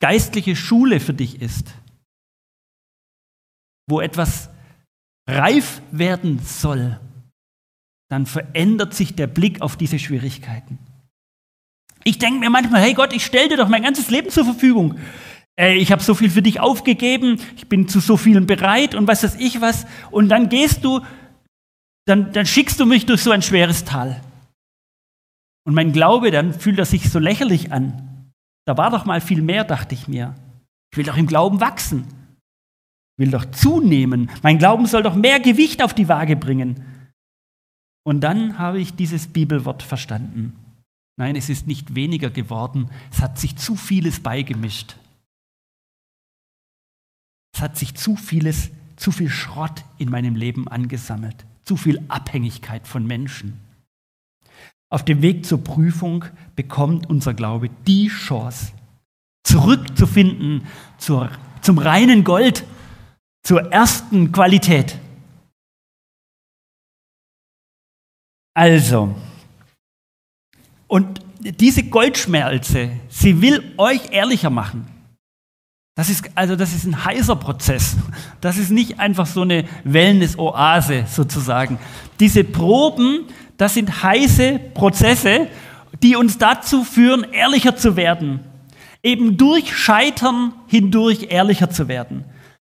geistliche 0.00 0.56
Schule 0.56 0.98
für 0.98 1.12
dich 1.12 1.42
ist, 1.42 1.74
wo 3.86 4.00
etwas 4.00 4.51
reif 5.28 5.82
werden 5.90 6.40
soll, 6.40 6.98
dann 8.08 8.26
verändert 8.26 8.94
sich 8.94 9.14
der 9.14 9.26
Blick 9.26 9.62
auf 9.62 9.76
diese 9.76 9.98
Schwierigkeiten. 9.98 10.78
Ich 12.04 12.18
denke 12.18 12.40
mir 12.40 12.50
manchmal, 12.50 12.82
hey 12.82 12.94
Gott, 12.94 13.12
ich 13.12 13.24
stelle 13.24 13.50
dir 13.50 13.56
doch 13.56 13.68
mein 13.68 13.82
ganzes 13.82 14.10
Leben 14.10 14.30
zur 14.30 14.44
Verfügung. 14.44 14.98
Ich 15.56 15.92
habe 15.92 16.02
so 16.02 16.14
viel 16.14 16.30
für 16.30 16.42
dich 16.42 16.60
aufgegeben, 16.60 17.38
ich 17.56 17.68
bin 17.68 17.86
zu 17.86 18.00
so 18.00 18.16
vielen 18.16 18.46
bereit 18.46 18.94
und 18.94 19.06
was 19.06 19.22
weiß 19.22 19.36
ich 19.36 19.60
was. 19.60 19.86
Und 20.10 20.28
dann 20.28 20.48
gehst 20.48 20.84
du, 20.84 21.00
dann, 22.06 22.32
dann 22.32 22.46
schickst 22.46 22.80
du 22.80 22.86
mich 22.86 23.06
durch 23.06 23.22
so 23.22 23.30
ein 23.30 23.42
schweres 23.42 23.84
Tal. 23.84 24.20
Und 25.64 25.74
mein 25.74 25.92
Glaube, 25.92 26.30
dann 26.30 26.54
fühlt 26.54 26.78
er 26.78 26.86
sich 26.86 27.08
so 27.10 27.18
lächerlich 27.18 27.70
an. 27.70 28.30
Da 28.64 28.76
war 28.76 28.90
doch 28.90 29.04
mal 29.04 29.20
viel 29.20 29.42
mehr, 29.42 29.64
dachte 29.64 29.94
ich 29.94 30.08
mir. 30.08 30.34
Ich 30.90 30.98
will 30.98 31.04
doch 31.04 31.16
im 31.16 31.26
Glauben 31.26 31.60
wachsen. 31.60 32.06
Will 33.18 33.30
doch 33.30 33.44
zunehmen. 33.50 34.30
Mein 34.42 34.58
Glauben 34.58 34.86
soll 34.86 35.02
doch 35.02 35.14
mehr 35.14 35.40
Gewicht 35.40 35.82
auf 35.82 35.94
die 35.94 36.08
Waage 36.08 36.36
bringen. 36.36 36.84
Und 38.04 38.20
dann 38.20 38.58
habe 38.58 38.80
ich 38.80 38.94
dieses 38.94 39.28
Bibelwort 39.28 39.82
verstanden. 39.82 40.56
Nein, 41.16 41.36
es 41.36 41.48
ist 41.48 41.66
nicht 41.66 41.94
weniger 41.94 42.30
geworden, 42.30 42.90
es 43.12 43.20
hat 43.20 43.38
sich 43.38 43.56
zu 43.56 43.76
vieles 43.76 44.20
beigemischt. 44.20 44.96
Es 47.54 47.60
hat 47.60 47.76
sich 47.76 47.94
zu 47.94 48.16
vieles, 48.16 48.70
zu 48.96 49.12
viel 49.12 49.28
Schrott 49.28 49.84
in 49.98 50.10
meinem 50.10 50.36
Leben 50.36 50.68
angesammelt, 50.68 51.44
zu 51.64 51.76
viel 51.76 52.02
Abhängigkeit 52.08 52.88
von 52.88 53.06
Menschen. 53.06 53.60
Auf 54.88 55.04
dem 55.04 55.22
Weg 55.22 55.46
zur 55.46 55.62
Prüfung 55.62 56.24
bekommt 56.56 57.08
unser 57.08 57.34
Glaube 57.34 57.70
die 57.86 58.08
Chance, 58.08 58.72
zurückzufinden 59.44 60.66
zur, 60.98 61.30
zum 61.60 61.78
reinen 61.78 62.24
Gold, 62.24 62.64
zur 63.42 63.72
ersten 63.72 64.32
Qualität. 64.32 64.98
Also, 68.54 69.14
und 70.86 71.20
diese 71.40 71.84
Goldschmelze, 71.84 72.90
sie 73.08 73.40
will 73.40 73.74
euch 73.78 74.10
ehrlicher 74.12 74.50
machen. 74.50 74.86
Das 75.94 76.08
ist, 76.08 76.30
also 76.34 76.56
das 76.56 76.74
ist 76.74 76.84
ein 76.84 77.04
heißer 77.04 77.36
Prozess. 77.36 77.96
Das 78.40 78.56
ist 78.56 78.70
nicht 78.70 78.98
einfach 78.98 79.26
so 79.26 79.42
eine 79.42 79.64
Wellness-Oase 79.84 81.04
sozusagen. 81.06 81.78
Diese 82.18 82.44
Proben, 82.44 83.26
das 83.58 83.74
sind 83.74 84.02
heiße 84.02 84.58
Prozesse, 84.74 85.48
die 86.02 86.16
uns 86.16 86.38
dazu 86.38 86.84
führen, 86.84 87.24
ehrlicher 87.32 87.76
zu 87.76 87.96
werden. 87.96 88.40
Eben 89.02 89.36
durch 89.36 89.76
Scheitern 89.76 90.54
hindurch 90.66 91.26
ehrlicher 91.30 91.70
zu 91.70 91.88
werden. 91.88 92.24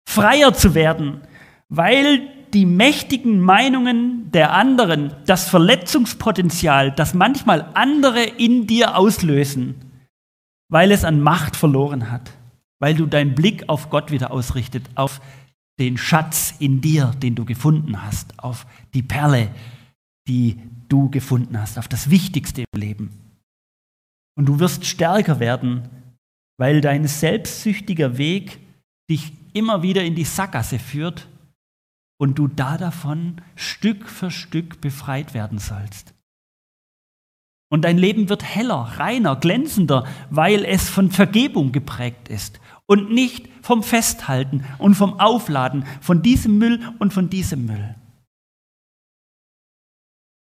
Freier 0.09 0.53
zu 0.55 0.75
werden, 0.75 1.23
weil 1.69 2.29
die 2.53 2.67
mächtigen 2.67 3.41
Meinungen 3.41 4.31
der 4.31 4.53
anderen, 4.53 5.15
das 5.27 5.49
Verletzungspotenzial, 5.49 6.93
das 6.93 7.15
manchmal 7.15 7.71
andere 7.75 8.23
in 8.23 8.67
dir 8.67 8.97
auslösen, 8.97 9.75
weil 10.69 10.93
es 10.93 11.05
an 11.05 11.21
Macht 11.21 11.57
verloren 11.57 12.11
hat, 12.11 12.31
weil 12.79 12.95
du 12.95 13.07
deinen 13.07 13.35
Blick 13.35 13.69
auf 13.69 13.91
Gott 13.91 14.11
wieder 14.11 14.31
ausrichtet, 14.31 14.85
auf 14.95 15.21
den 15.79 15.97
Schatz 15.97 16.55
in 16.59 16.81
dir, 16.81 17.12
den 17.23 17.35
du 17.35 17.45
gefunden 17.45 18.03
hast, 18.03 18.38
auf 18.38 18.67
die 18.93 19.03
Perle, 19.03 19.51
die 20.29 20.59
du 20.88 21.09
gefunden 21.11 21.59
hast, 21.59 21.79
auf 21.79 21.88
das 21.88 22.11
Wichtigste 22.11 22.65
im 22.71 22.81
Leben. 22.81 23.11
Und 24.37 24.47
du 24.47 24.61
wirst 24.61 24.85
stärker 24.85 25.41
werden, 25.41 25.88
weil 26.59 26.81
dein 26.81 27.07
selbstsüchtiger 27.07 28.19
Weg 28.19 28.61
dich 29.11 29.33
immer 29.53 29.83
wieder 29.83 30.03
in 30.05 30.15
die 30.15 30.25
Sackgasse 30.25 30.79
führt 30.79 31.29
und 32.19 32.38
du 32.38 32.49
da 32.49 32.79
davon 32.79 33.41
Stück 33.57 34.09
für 34.09 34.31
Stück 34.31 34.81
befreit 34.81 35.35
werden 35.35 35.59
sollst. 35.59 36.15
Und 37.71 37.83
dein 37.83 37.97
Leben 37.97 38.29
wird 38.29 38.45
heller, 38.45 38.93
reiner, 38.99 39.35
glänzender, 39.35 40.07
weil 40.31 40.65
es 40.65 40.88
von 40.91 41.11
Vergebung 41.11 41.73
geprägt 41.73 42.29
ist 42.29 42.61
und 42.87 43.11
nicht 43.11 43.49
vom 43.62 43.83
Festhalten 43.83 44.65
und 44.79 44.95
vom 44.95 45.19
Aufladen 45.19 45.85
von 46.01 46.23
diesem 46.23 46.59
Müll 46.59 46.81
und 46.99 47.12
von 47.12 47.31
diesem 47.31 47.65
Müll. 47.65 47.95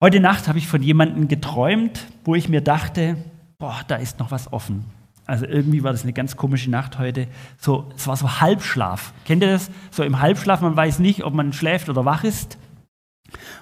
Heute 0.04 0.20
Nacht 0.20 0.48
habe 0.48 0.58
ich 0.58 0.68
von 0.68 0.84
jemandem 0.84 1.28
geträumt, 1.28 2.06
wo 2.26 2.36
ich 2.36 2.50
mir 2.50 2.62
dachte, 2.62 3.18
boah, 3.60 3.82
da 3.88 3.96
ist 3.96 4.20
noch 4.20 4.32
was 4.32 4.52
offen. 4.52 4.86
Also 5.26 5.46
irgendwie 5.46 5.84
war 5.84 5.92
das 5.92 6.04
eine 6.04 6.14
ganz 6.14 6.36
komische 6.36 6.70
Nacht 6.70 6.98
heute. 6.98 7.28
So, 7.58 7.92
es 7.96 8.08
war 8.08 8.18
so 8.18 8.42
Halbschlaf. 8.42 9.14
Kennt 9.26 9.44
ihr 9.44 9.52
das? 9.52 9.70
So 9.92 10.04
im 10.04 10.20
Halbschlaf, 10.20 10.62
man 10.62 10.76
weiß 10.76 11.00
nicht, 11.00 11.24
ob 11.24 11.34
man 11.34 11.54
schläft 11.54 11.90
oder 11.90 12.06
wach 12.06 12.24
ist. 12.24 12.58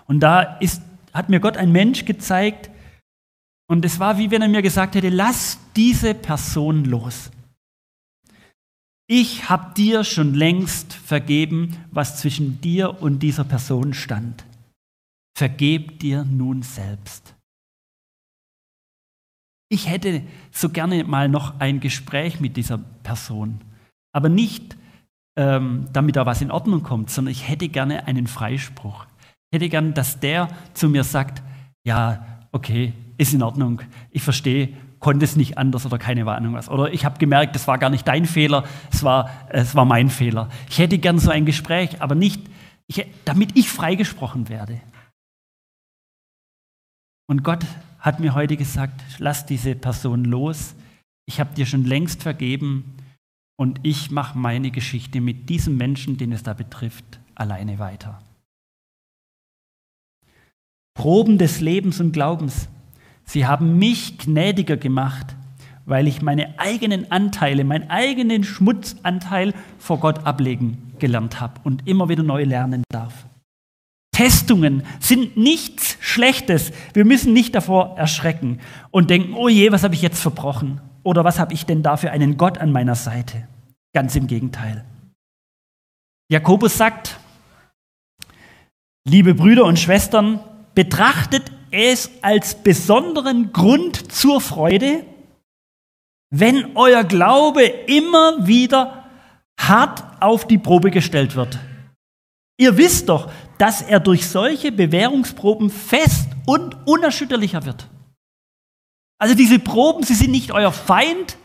Und 0.07 0.21
da 0.21 0.41
ist, 0.41 0.81
hat 1.13 1.29
mir 1.29 1.39
Gott 1.39 1.57
ein 1.57 1.71
Mensch 1.71 2.05
gezeigt. 2.05 2.69
Und 3.67 3.85
es 3.85 3.99
war 3.99 4.17
wie 4.17 4.31
wenn 4.31 4.41
er 4.41 4.47
mir 4.47 4.61
gesagt 4.61 4.95
hätte, 4.95 5.09
lass 5.09 5.59
diese 5.75 6.15
Person 6.15 6.85
los. 6.85 7.29
Ich 9.07 9.49
habe 9.49 9.73
dir 9.73 10.03
schon 10.03 10.35
längst 10.35 10.93
vergeben, 10.93 11.75
was 11.91 12.17
zwischen 12.17 12.61
dir 12.61 13.01
und 13.01 13.19
dieser 13.19 13.43
Person 13.43 13.93
stand. 13.93 14.45
Vergeb 15.35 15.99
dir 15.99 16.25
nun 16.25 16.61
selbst. 16.61 17.33
Ich 19.69 19.88
hätte 19.88 20.23
so 20.51 20.69
gerne 20.69 21.03
mal 21.03 21.29
noch 21.29 21.60
ein 21.60 21.79
Gespräch 21.79 22.39
mit 22.39 22.58
dieser 22.58 22.79
Person, 23.03 23.62
aber 24.12 24.27
nicht, 24.27 24.75
ähm, 25.38 25.88
damit 25.93 26.15
da 26.15 26.25
was 26.25 26.41
in 26.41 26.51
Ordnung 26.51 26.82
kommt, 26.82 27.12
sondern 27.12 27.32
ich 27.32 27.47
hätte 27.47 27.69
gerne 27.69 28.08
einen 28.08 28.25
Freispruch. 28.25 29.05
Ich 29.51 29.55
hätte 29.55 29.69
gerne, 29.69 29.91
dass 29.91 30.19
der 30.19 30.49
zu 30.73 30.89
mir 30.89 31.03
sagt, 31.03 31.43
ja, 31.84 32.25
okay, 32.51 32.93
ist 33.17 33.34
in 33.34 33.43
Ordnung, 33.43 33.82
ich 34.12 34.23
verstehe, 34.23 34.69
konnte 34.99 35.23
es 35.23 35.36
nicht 35.36 35.58
anders 35.58 35.86
oder 35.86 35.97
keine 35.97 36.25
Ahnung 36.27 36.53
was. 36.53 36.67
Oder 36.67 36.91
ich 36.91 37.05
habe 37.05 37.19
gemerkt, 37.19 37.55
das 37.55 37.67
war 37.67 37.77
gar 37.77 37.89
nicht 37.89 38.08
dein 38.08 38.25
Fehler, 38.25 38.65
es 38.91 39.03
war, 39.03 39.29
es 39.49 39.75
war 39.75 39.86
mein 39.86 40.10
Fehler. 40.10 40.49
Ich 40.69 40.79
hätte 40.79 40.97
gern 40.97 41.19
so 41.19 41.32
ein 41.32 41.45
Gespräch, 41.45 42.01
aber 42.01 42.15
nicht, 42.15 42.41
ich, 42.88 43.05
damit 43.23 43.55
ich 43.55 43.69
freigesprochen 43.69 44.49
werde. 44.49 44.82
Und 47.27 47.43
Gott 47.43 47.65
hat 47.99 48.19
mir 48.19 48.33
heute 48.33 48.57
gesagt, 48.57 49.01
lass 49.17 49.45
diese 49.45 49.75
Person 49.75 50.23
los. 50.23 50.75
Ich 51.25 51.39
habe 51.39 51.53
dir 51.53 51.65
schon 51.65 51.85
längst 51.85 52.23
vergeben 52.23 52.95
und 53.57 53.79
ich 53.83 54.09
mache 54.09 54.38
meine 54.38 54.71
Geschichte 54.71 55.21
mit 55.21 55.49
diesem 55.49 55.77
Menschen, 55.77 56.17
den 56.17 56.31
es 56.31 56.43
da 56.43 56.53
betrifft, 56.53 57.19
alleine 57.35 57.77
weiter. 57.77 58.21
Proben 60.93 61.38
des 61.38 61.62
Lebens 61.62 61.99
und 61.99 62.12
Glaubens. 62.12 62.67
Sie 63.23 63.45
haben 63.45 63.77
mich 63.77 64.17
gnädiger 64.17 64.75
gemacht, 64.75 65.35
weil 65.85 66.07
ich 66.07 66.21
meine 66.21 66.59
eigenen 66.59 67.12
Anteile, 67.12 67.63
meinen 67.63 67.89
eigenen 67.89 68.43
Schmutzanteil 68.43 69.53
vor 69.77 69.99
Gott 69.99 70.25
ablegen 70.25 70.93
gelernt 70.99 71.39
habe 71.39 71.59
und 71.63 71.88
immer 71.88 72.09
wieder 72.09 72.23
neu 72.23 72.43
lernen 72.43 72.83
darf. 72.89 73.25
Testungen 74.19 74.84
sind 74.99 75.38
nichts 75.38 75.95
Schlechtes. 76.01 76.73
Wir 76.91 77.05
müssen 77.05 77.32
nicht 77.32 77.55
davor 77.55 77.97
erschrecken 77.97 78.60
und 78.91 79.10
denken, 79.10 79.34
oh 79.34 79.47
je, 79.47 79.71
was 79.71 79.84
habe 79.84 79.95
ich 79.95 80.01
jetzt 80.01 80.19
verbrochen? 80.19 80.82
Oder 81.03 81.23
was 81.23 81.39
habe 81.39 81.53
ich 81.53 81.65
denn 81.65 81.84
da 81.84 81.95
für 81.95 82.12
einen 82.12 82.36
Gott 82.36 82.58
an 82.58 82.73
meiner 82.73 82.95
Seite? 82.95 83.47
Ganz 83.93 84.17
im 84.17 84.27
Gegenteil. 84.27 84.84
Jakobus 86.29 86.77
sagt, 86.77 87.17
liebe 89.08 89.36
Brüder 89.36 89.63
und 89.63 89.79
Schwestern, 89.79 90.41
betrachtet 90.75 91.53
es 91.71 92.12
als 92.21 92.55
besonderen 92.55 93.53
Grund 93.53 94.12
zur 94.12 94.41
Freude, 94.41 95.05
wenn 96.29 96.75
euer 96.75 97.05
Glaube 97.05 97.63
immer 97.63 98.45
wieder 98.45 99.05
hart 99.58 100.03
auf 100.19 100.45
die 100.45 100.58
Probe 100.58 100.91
gestellt 100.91 101.38
wird. 101.38 101.58
Ihr 102.59 102.75
wisst 102.75 103.07
doch, 103.07 103.31
dass 103.57 103.81
er 103.81 104.01
durch 104.01 104.27
solche 104.27 104.71
Bewährungsproben 104.73 105.69
fest 105.69 106.27
und 106.45 106.75
unerschütterlicher 106.85 107.65
wird. 107.65 107.87
Also 109.17 109.33
diese 109.33 109.59
Proben, 109.59 110.03
sie 110.03 110.13
sind 110.13 110.31
nicht 110.31 110.51
euer 110.51 110.73
Feind, 110.73 111.37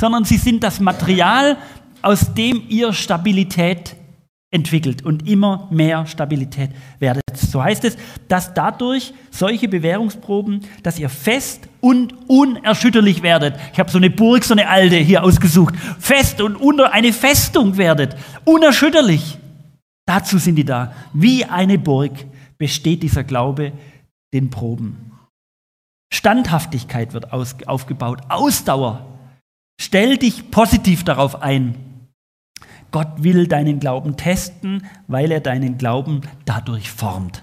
sondern 0.00 0.24
sie 0.24 0.38
sind 0.38 0.64
das 0.64 0.80
Material, 0.80 1.58
aus 2.00 2.32
dem 2.34 2.64
ihr 2.68 2.94
Stabilität 2.94 3.96
entwickelt 4.50 5.04
und 5.04 5.28
immer 5.28 5.68
mehr 5.70 6.06
Stabilität 6.06 6.70
werdet. 6.98 7.22
So 7.34 7.62
heißt 7.62 7.84
es, 7.84 7.98
dass 8.28 8.54
dadurch 8.54 9.12
solche 9.30 9.68
Bewährungsproben, 9.68 10.62
dass 10.82 10.98
ihr 10.98 11.10
fest 11.10 11.68
und 11.82 12.14
unerschütterlich 12.28 13.22
werdet. 13.22 13.56
Ich 13.74 13.78
habe 13.78 13.90
so 13.90 13.98
eine 13.98 14.10
Burg, 14.10 14.44
so 14.44 14.54
eine 14.54 14.68
alte 14.68 14.96
hier 14.96 15.22
ausgesucht. 15.22 15.74
Fest 15.98 16.40
und 16.40 16.56
unter 16.56 16.92
eine 16.92 17.12
Festung 17.12 17.76
werdet. 17.76 18.16
Unerschütterlich. 18.44 19.38
Dazu 20.06 20.38
sind 20.38 20.56
die 20.56 20.64
da. 20.64 20.94
Wie 21.12 21.44
eine 21.44 21.78
Burg 21.78 22.12
besteht 22.58 23.02
dieser 23.02 23.24
Glaube 23.24 23.72
den 24.32 24.50
Proben. 24.50 25.12
Standhaftigkeit 26.12 27.14
wird 27.14 27.32
aus, 27.32 27.56
aufgebaut, 27.66 28.20
Ausdauer. 28.28 29.18
Stell 29.80 30.18
dich 30.18 30.50
positiv 30.50 31.04
darauf 31.04 31.42
ein. 31.42 32.08
Gott 32.90 33.22
will 33.22 33.46
deinen 33.46 33.80
Glauben 33.80 34.16
testen, 34.16 34.86
weil 35.06 35.32
er 35.32 35.40
deinen 35.40 35.78
Glauben 35.78 36.20
dadurch 36.44 36.90
formt. 36.90 37.42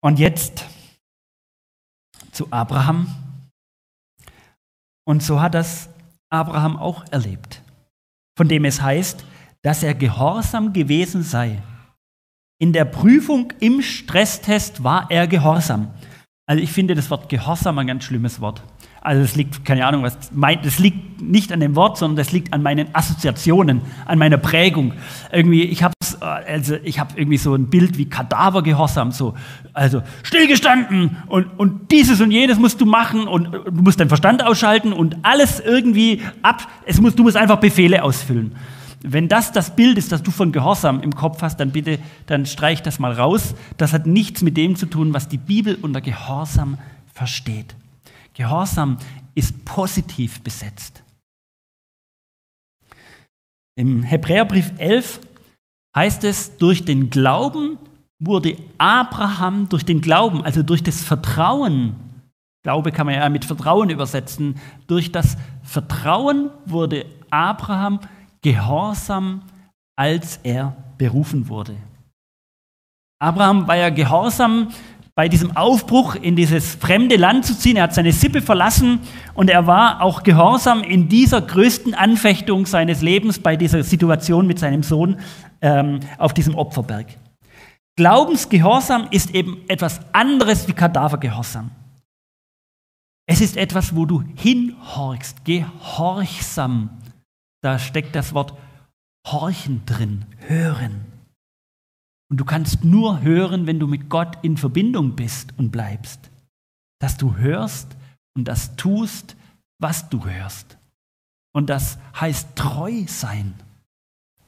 Und 0.00 0.18
jetzt 0.18 0.66
zu 2.32 2.50
Abraham. 2.50 3.06
Und 5.06 5.22
so 5.22 5.40
hat 5.40 5.54
das 5.54 5.88
Abraham 6.34 6.76
auch 6.76 7.04
erlebt, 7.10 7.62
von 8.36 8.48
dem 8.48 8.64
es 8.64 8.82
heißt, 8.82 9.24
dass 9.62 9.82
er 9.82 9.94
gehorsam 9.94 10.72
gewesen 10.72 11.22
sei. 11.22 11.62
In 12.60 12.72
der 12.72 12.84
Prüfung 12.84 13.52
im 13.60 13.82
Stresstest 13.82 14.84
war 14.84 15.10
er 15.10 15.26
gehorsam. 15.26 15.90
Also 16.46 16.62
ich 16.62 16.70
finde 16.70 16.94
das 16.94 17.10
Wort 17.10 17.28
gehorsam 17.28 17.78
ein 17.78 17.86
ganz 17.86 18.04
schlimmes 18.04 18.40
Wort. 18.40 18.62
Also 19.00 19.22
es 19.22 19.36
liegt, 19.36 19.64
keine 19.64 19.86
Ahnung, 19.86 20.02
was 20.02 20.32
meint, 20.32 20.64
es 20.64 20.78
liegt 20.78 21.20
nicht 21.20 21.52
an 21.52 21.60
dem 21.60 21.76
Wort, 21.76 21.98
sondern 21.98 22.22
es 22.22 22.32
liegt 22.32 22.52
an 22.52 22.62
meinen 22.62 22.94
Assoziationen, 22.94 23.82
an 24.06 24.18
meiner 24.18 24.38
Prägung. 24.38 24.92
Irgendwie, 25.30 25.62
ich 25.62 25.82
habe 25.82 25.93
also 26.24 26.76
ich 26.82 26.98
habe 26.98 27.14
irgendwie 27.16 27.38
so 27.38 27.54
ein 27.54 27.68
Bild 27.68 27.98
wie 27.98 28.06
Kadavergehorsam, 28.06 29.12
so, 29.12 29.34
also 29.72 30.02
stillgestanden 30.22 31.16
und, 31.26 31.46
und 31.58 31.90
dieses 31.90 32.20
und 32.20 32.30
jenes 32.30 32.58
musst 32.58 32.80
du 32.80 32.86
machen 32.86 33.26
und 33.26 33.52
du 33.52 33.82
musst 33.82 34.00
deinen 34.00 34.08
Verstand 34.08 34.44
ausschalten 34.44 34.92
und 34.92 35.18
alles 35.22 35.60
irgendwie 35.60 36.22
ab, 36.42 36.66
es 36.86 37.00
muss, 37.00 37.14
du 37.14 37.22
musst 37.22 37.36
einfach 37.36 37.58
Befehle 37.58 38.02
ausfüllen. 38.02 38.56
Wenn 39.06 39.28
das 39.28 39.52
das 39.52 39.76
Bild 39.76 39.98
ist, 39.98 40.12
das 40.12 40.22
du 40.22 40.30
von 40.30 40.50
Gehorsam 40.50 41.02
im 41.02 41.14
Kopf 41.14 41.42
hast, 41.42 41.60
dann 41.60 41.72
bitte, 41.72 41.98
dann 42.26 42.46
streich 42.46 42.82
das 42.82 42.98
mal 42.98 43.12
raus. 43.12 43.54
Das 43.76 43.92
hat 43.92 44.06
nichts 44.06 44.40
mit 44.40 44.56
dem 44.56 44.76
zu 44.76 44.86
tun, 44.86 45.12
was 45.12 45.28
die 45.28 45.36
Bibel 45.36 45.76
unter 45.82 46.00
Gehorsam 46.00 46.78
versteht. 47.12 47.76
Gehorsam 48.32 48.96
ist 49.34 49.64
positiv 49.66 50.40
besetzt. 50.40 51.02
Im 53.76 54.04
Hebräerbrief 54.04 54.72
11 54.78 55.20
heißt 55.94 56.24
es, 56.24 56.56
durch 56.56 56.84
den 56.84 57.10
Glauben 57.10 57.78
wurde 58.18 58.56
Abraham, 58.78 59.68
durch 59.68 59.84
den 59.84 60.00
Glauben, 60.00 60.44
also 60.44 60.62
durch 60.62 60.82
das 60.82 61.02
Vertrauen, 61.02 61.96
Glaube 62.64 62.92
kann 62.92 63.06
man 63.06 63.16
ja 63.16 63.28
mit 63.28 63.44
Vertrauen 63.44 63.90
übersetzen, 63.90 64.58
durch 64.86 65.12
das 65.12 65.36
Vertrauen 65.62 66.50
wurde 66.64 67.04
Abraham 67.30 68.00
gehorsam, 68.40 69.42
als 69.96 70.40
er 70.42 70.74
berufen 70.96 71.48
wurde. 71.48 71.76
Abraham 73.20 73.66
war 73.68 73.76
ja 73.76 73.90
gehorsam 73.90 74.68
bei 75.16 75.28
diesem 75.28 75.56
Aufbruch 75.56 76.16
in 76.16 76.34
dieses 76.34 76.74
fremde 76.74 77.16
Land 77.16 77.46
zu 77.46 77.56
ziehen. 77.56 77.76
Er 77.76 77.84
hat 77.84 77.94
seine 77.94 78.12
Sippe 78.12 78.42
verlassen 78.42 79.00
und 79.34 79.48
er 79.48 79.66
war 79.66 80.02
auch 80.02 80.24
gehorsam 80.24 80.82
in 80.82 81.08
dieser 81.08 81.40
größten 81.40 81.94
Anfechtung 81.94 82.66
seines 82.66 83.00
Lebens, 83.00 83.38
bei 83.38 83.56
dieser 83.56 83.84
Situation 83.84 84.46
mit 84.46 84.58
seinem 84.58 84.82
Sohn 84.82 85.20
ähm, 85.60 86.00
auf 86.18 86.34
diesem 86.34 86.56
Opferberg. 86.56 87.06
Glaubensgehorsam 87.96 89.06
ist 89.12 89.34
eben 89.34 89.62
etwas 89.68 90.00
anderes 90.12 90.66
wie 90.66 90.72
Kadavergehorsam. 90.72 91.70
Es 93.26 93.40
ist 93.40 93.56
etwas, 93.56 93.94
wo 93.94 94.04
du 94.04 94.24
hinhorchst, 94.36 95.44
gehorchsam. 95.44 96.90
Da 97.62 97.78
steckt 97.78 98.16
das 98.16 98.34
Wort 98.34 98.54
horchen 99.26 99.86
drin, 99.86 100.26
hören. 100.48 101.13
Und 102.34 102.38
du 102.38 102.44
kannst 102.44 102.82
nur 102.82 103.22
hören, 103.22 103.68
wenn 103.68 103.78
du 103.78 103.86
mit 103.86 104.08
Gott 104.08 104.38
in 104.42 104.56
Verbindung 104.56 105.14
bist 105.14 105.54
und 105.56 105.70
bleibst. 105.70 106.18
Dass 106.98 107.16
du 107.16 107.36
hörst 107.36 107.96
und 108.36 108.48
das 108.48 108.74
tust, 108.74 109.36
was 109.78 110.08
du 110.08 110.26
hörst. 110.26 110.76
Und 111.52 111.70
das 111.70 111.96
heißt 112.20 112.56
treu 112.56 113.04
sein, 113.06 113.54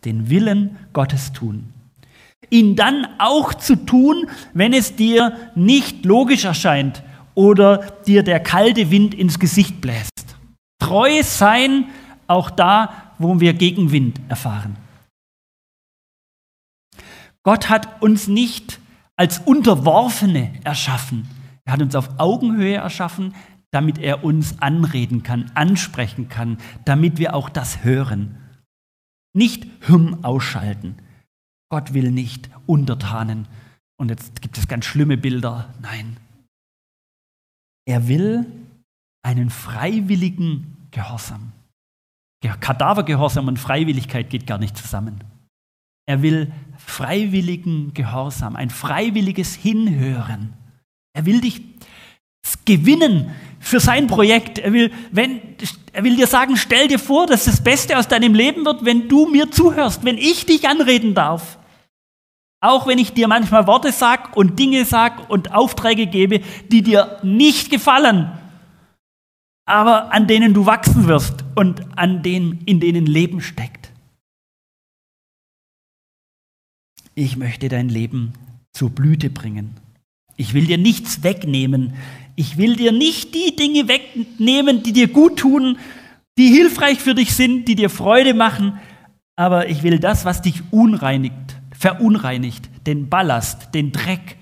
den 0.05 0.31
Willen 0.31 0.77
Gottes 0.93 1.31
tun. 1.33 1.73
Ihn 2.51 2.75
dann 2.75 3.07
auch 3.21 3.55
zu 3.55 3.77
tun, 3.77 4.31
wenn 4.53 4.73
es 4.73 4.97
dir 4.97 5.37
nicht 5.55 6.05
logisch 6.05 6.45
erscheint 6.45 7.05
oder 7.37 7.87
dir 8.05 8.25
der 8.25 8.41
kalte 8.41 8.91
Wind 8.91 9.15
ins 9.15 9.39
Gesicht 9.39 9.81
bläst. 9.81 10.35
Treu 10.81 11.23
sein, 11.23 11.85
auch 12.27 12.51
da, 12.51 13.13
wo 13.21 13.39
wir 13.39 13.53
Gegenwind 13.53 14.21
erfahren. 14.29 14.77
Gott 17.47 17.69
hat 17.69 18.03
uns 18.03 18.27
nicht 18.27 18.81
als 19.15 19.39
Unterworfene 19.39 20.53
erschaffen. 20.65 21.29
Er 21.65 21.75
hat 21.75 21.81
uns 21.81 21.95
auf 21.95 22.19
Augenhöhe 22.19 22.75
erschaffen, 22.75 23.37
damit 23.71 23.99
er 23.99 24.25
uns 24.25 24.61
anreden 24.61 25.23
kann, 25.23 25.53
ansprechen 25.55 26.29
kann, 26.29 26.59
damit 26.85 27.19
wir 27.19 27.37
auch 27.37 27.49
das 27.49 27.85
hören. 27.85 28.37
Nicht 29.33 29.65
Hirn 29.87 30.25
ausschalten. 30.25 30.97
Gott 31.71 31.95
will 31.95 32.11
nicht 32.11 32.51
Untertanen. 32.67 33.47
Und 33.97 34.09
jetzt 34.11 34.43
gibt 34.43 34.59
es 34.59 34.67
ganz 34.67 34.85
schlimme 34.85 35.17
Bilder. 35.17 35.73
Nein. 35.81 36.17
Er 37.87 38.09
will 38.09 38.45
einen 39.23 39.51
freiwilligen 39.51 40.89
Gehorsam. 40.91 41.53
Kadavergehorsam 42.43 43.47
und 43.47 43.61
Freiwilligkeit 43.61 44.31
geht 44.31 44.49
gar 44.49 44.59
nicht 44.59 44.77
zusammen. 44.77 45.23
Er 46.07 46.23
will 46.23 46.53
freiwilligen 46.79 47.93
Gehorsam, 47.95 48.57
ein 48.57 48.71
freiwilliges 48.71 49.55
Hinhören. 49.55 50.55
Er 51.13 51.27
will 51.27 51.41
dich 51.41 51.63
gewinnen 52.65 53.33
für 53.59 53.81
sein 53.81 54.07
Projekt. 54.07 54.59
Er 54.59 54.73
will, 54.73 54.93
wenn, 55.11 55.41
er 55.93 56.05
will 56.05 56.17
dir 56.17 56.29
sagen, 56.29 56.57
stell 56.57 56.87
dir 56.89 56.99
vor, 56.99 57.27
dass 57.27 57.47
das 57.47 57.63
Beste 57.63 57.99
aus 57.99 58.07
deinem 58.07 58.35
Leben 58.35 58.65
wird, 58.65 58.85
wenn 58.85 59.09
du 59.09 59.27
mir 59.27 59.51
zuhörst, 59.51 60.05
wenn 60.05 60.19
ich 60.19 60.47
dich 60.47 60.69
anreden 60.69 61.15
darf. 61.15 61.59
Auch 62.61 62.87
wenn 62.87 62.99
ich 62.99 63.13
dir 63.13 63.29
manchmal 63.29 63.67
Worte 63.67 63.93
sag 63.93 64.37
und 64.37 64.59
Dinge 64.59 64.85
sag 64.85 65.29
und 65.29 65.53
Aufträge 65.53 66.07
gebe, 66.07 66.41
die 66.71 66.83
dir 66.83 67.19
nicht 67.23 67.71
gefallen, 67.71 68.31
aber 69.67 70.13
an 70.13 70.27
denen 70.27 70.55
du 70.55 70.67
wachsen 70.67 71.07
wirst 71.07 71.45
und 71.55 71.83
an 71.97 72.23
denen, 72.23 72.63
in 72.65 72.81
denen 72.81 73.07
Leben 73.07 73.41
steckt. 73.41 73.86
Ich 77.17 77.37
möchte 77.37 77.69
dein 77.69 77.89
Leben 77.89 78.35
zur 78.73 78.91
Blüte 78.91 79.31
bringen. 79.31 79.75
Ich 80.37 80.55
will 80.55 80.67
dir 80.67 80.79
nichts 80.79 81.23
wegnehmen. 81.23 81.95
Ich 82.37 82.59
will 82.59 82.77
dir 82.77 82.93
nicht 82.93 83.35
die 83.35 83.57
Dinge 83.57 83.89
wegnehmen, 83.89 84.83
die 84.83 84.93
dir 84.93 85.09
gut 85.09 85.39
tun, 85.39 85.79
die 86.39 86.49
hilfreich 86.49 87.01
für 87.01 87.15
dich 87.15 87.35
sind, 87.35 87.67
die 87.67 87.75
dir 87.75 87.89
Freude 87.89 88.35
machen, 88.35 88.79
aber 89.35 89.71
ich 89.71 89.83
will 89.83 89.99
das, 89.99 90.27
was 90.27 90.43
dich 90.43 90.63
unreinigt, 90.71 91.57
verunreinigt, 91.73 92.69
den 92.87 93.09
Ballast, 93.09 93.75
den 93.75 93.93
Dreck, 93.93 94.37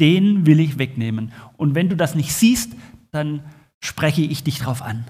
den 0.00 0.44
will 0.44 0.58
ich 0.58 0.78
wegnehmen. 0.78 1.32
Und 1.56 1.76
wenn 1.76 1.88
du 1.88 1.96
das 1.96 2.16
nicht 2.16 2.32
siehst, 2.32 2.72
dann 3.12 3.42
spreche 3.80 4.22
ich 4.22 4.42
dich 4.42 4.58
darauf 4.58 4.82
an. 4.82 5.04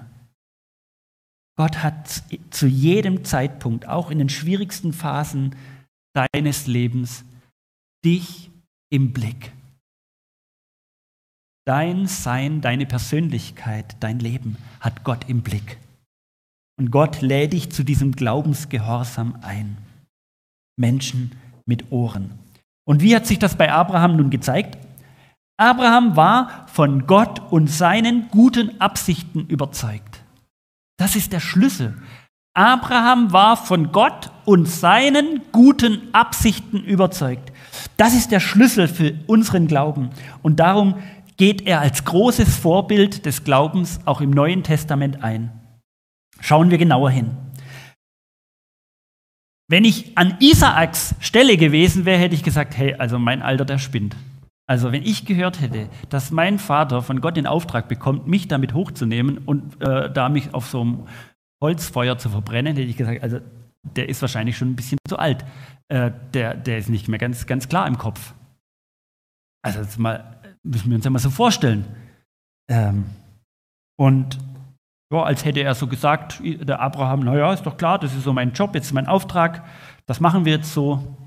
Gott 1.57 1.83
hat 1.83 2.23
zu 2.51 2.67
jedem 2.67 3.23
Zeitpunkt, 3.23 3.87
auch 3.87 4.11
in 4.11 4.19
den 4.19 4.29
schwierigsten 4.29 4.93
Phasen, 4.93 5.55
deines 6.19 6.67
Lebens 6.67 7.23
dich 8.03 8.51
im 8.91 9.13
Blick. 9.13 9.53
Dein 11.65 12.07
Sein, 12.07 12.61
deine 12.61 12.85
Persönlichkeit, 12.85 13.95
dein 13.99 14.19
Leben 14.19 14.57
hat 14.79 15.03
Gott 15.03 15.29
im 15.29 15.41
Blick. 15.41 15.77
Und 16.77 16.91
Gott 16.91 17.21
lädt 17.21 17.53
dich 17.53 17.71
zu 17.71 17.83
diesem 17.83 18.13
Glaubensgehorsam 18.13 19.37
ein. 19.41 19.77
Menschen 20.77 21.35
mit 21.65 21.91
Ohren. 21.91 22.39
Und 22.85 23.01
wie 23.01 23.15
hat 23.15 23.27
sich 23.27 23.37
das 23.37 23.57
bei 23.57 23.71
Abraham 23.71 24.15
nun 24.15 24.29
gezeigt? 24.29 24.77
Abraham 25.57 26.15
war 26.15 26.67
von 26.69 27.05
Gott 27.05 27.51
und 27.51 27.67
seinen 27.67 28.29
guten 28.29 28.79
Absichten 28.81 29.45
überzeugt. 29.47 30.23
Das 30.97 31.15
ist 31.15 31.33
der 31.33 31.39
Schlüssel. 31.39 32.01
Abraham 32.59 33.31
war 33.31 33.55
von 33.55 33.93
Gott 33.93 34.31
und 34.43 34.67
seinen 34.67 35.39
guten 35.53 36.13
Absichten 36.13 36.83
überzeugt. 36.83 37.53
Das 37.95 38.13
ist 38.13 38.33
der 38.33 38.41
Schlüssel 38.41 38.89
für 38.89 39.17
unseren 39.27 39.65
Glauben. 39.65 40.09
Und 40.41 40.59
darum 40.59 40.95
geht 41.37 41.65
er 41.65 41.79
als 41.79 42.03
großes 42.03 42.57
Vorbild 42.57 43.25
des 43.25 43.45
Glaubens 43.45 44.01
auch 44.03 44.19
im 44.19 44.31
Neuen 44.31 44.63
Testament 44.63 45.23
ein. 45.23 45.53
Schauen 46.41 46.69
wir 46.69 46.77
genauer 46.77 47.11
hin. 47.11 47.31
Wenn 49.69 49.85
ich 49.85 50.17
an 50.17 50.35
Isaaks 50.41 51.15
Stelle 51.21 51.55
gewesen 51.55 52.03
wäre, 52.03 52.19
hätte 52.19 52.35
ich 52.35 52.43
gesagt, 52.43 52.75
hey, 52.75 52.93
also 52.95 53.19
mein 53.19 53.41
Alter, 53.41 53.63
der 53.63 53.77
spinnt. 53.77 54.17
Also 54.67 54.91
wenn 54.91 55.03
ich 55.03 55.25
gehört 55.25 55.61
hätte, 55.61 55.87
dass 56.09 56.31
mein 56.31 56.59
Vater 56.59 57.03
von 57.03 57.21
Gott 57.21 57.37
den 57.37 57.47
Auftrag 57.47 57.87
bekommt, 57.87 58.27
mich 58.27 58.49
damit 58.49 58.73
hochzunehmen 58.73 59.37
und 59.37 59.81
äh, 59.81 60.11
da 60.11 60.27
mich 60.27 60.53
auf 60.53 60.67
so 60.67 60.81
einem 60.81 61.07
Holzfeuer 61.61 62.17
zu 62.17 62.29
verbrennen, 62.29 62.75
hätte 62.75 62.89
ich 62.89 62.97
gesagt, 62.97 63.21
also 63.21 63.39
der 63.83 64.09
ist 64.09 64.21
wahrscheinlich 64.21 64.57
schon 64.57 64.71
ein 64.71 64.75
bisschen 64.75 64.99
zu 65.07 65.17
alt. 65.17 65.45
Äh, 65.87 66.11
der, 66.33 66.55
der 66.55 66.77
ist 66.77 66.89
nicht 66.89 67.07
mehr 67.07 67.19
ganz, 67.19 67.45
ganz 67.47 67.69
klar 67.69 67.87
im 67.87 67.97
Kopf. 67.97 68.33
Also 69.61 69.79
das 69.79 69.97
mal, 69.97 70.41
müssen 70.63 70.89
wir 70.89 70.95
uns 70.95 71.05
ja 71.05 71.11
mal 71.11 71.19
so 71.19 71.29
vorstellen. 71.29 71.85
Ähm, 72.69 73.05
und 73.99 74.37
ja, 75.11 75.23
als 75.23 75.43
hätte 75.43 75.61
er 75.61 75.73
so 75.75 75.87
gesagt, 75.87 76.41
der 76.43 76.79
Abraham, 76.79 77.21
naja, 77.21 77.51
ist 77.51 77.65
doch 77.65 77.77
klar, 77.77 77.97
das 77.99 78.13
ist 78.15 78.23
so 78.23 78.33
mein 78.33 78.53
Job, 78.53 78.75
jetzt 78.75 78.87
ist 78.87 78.93
mein 78.93 79.07
Auftrag, 79.07 79.65
das 80.05 80.19
machen 80.19 80.45
wir 80.45 80.53
jetzt 80.53 80.73
so. 80.73 81.17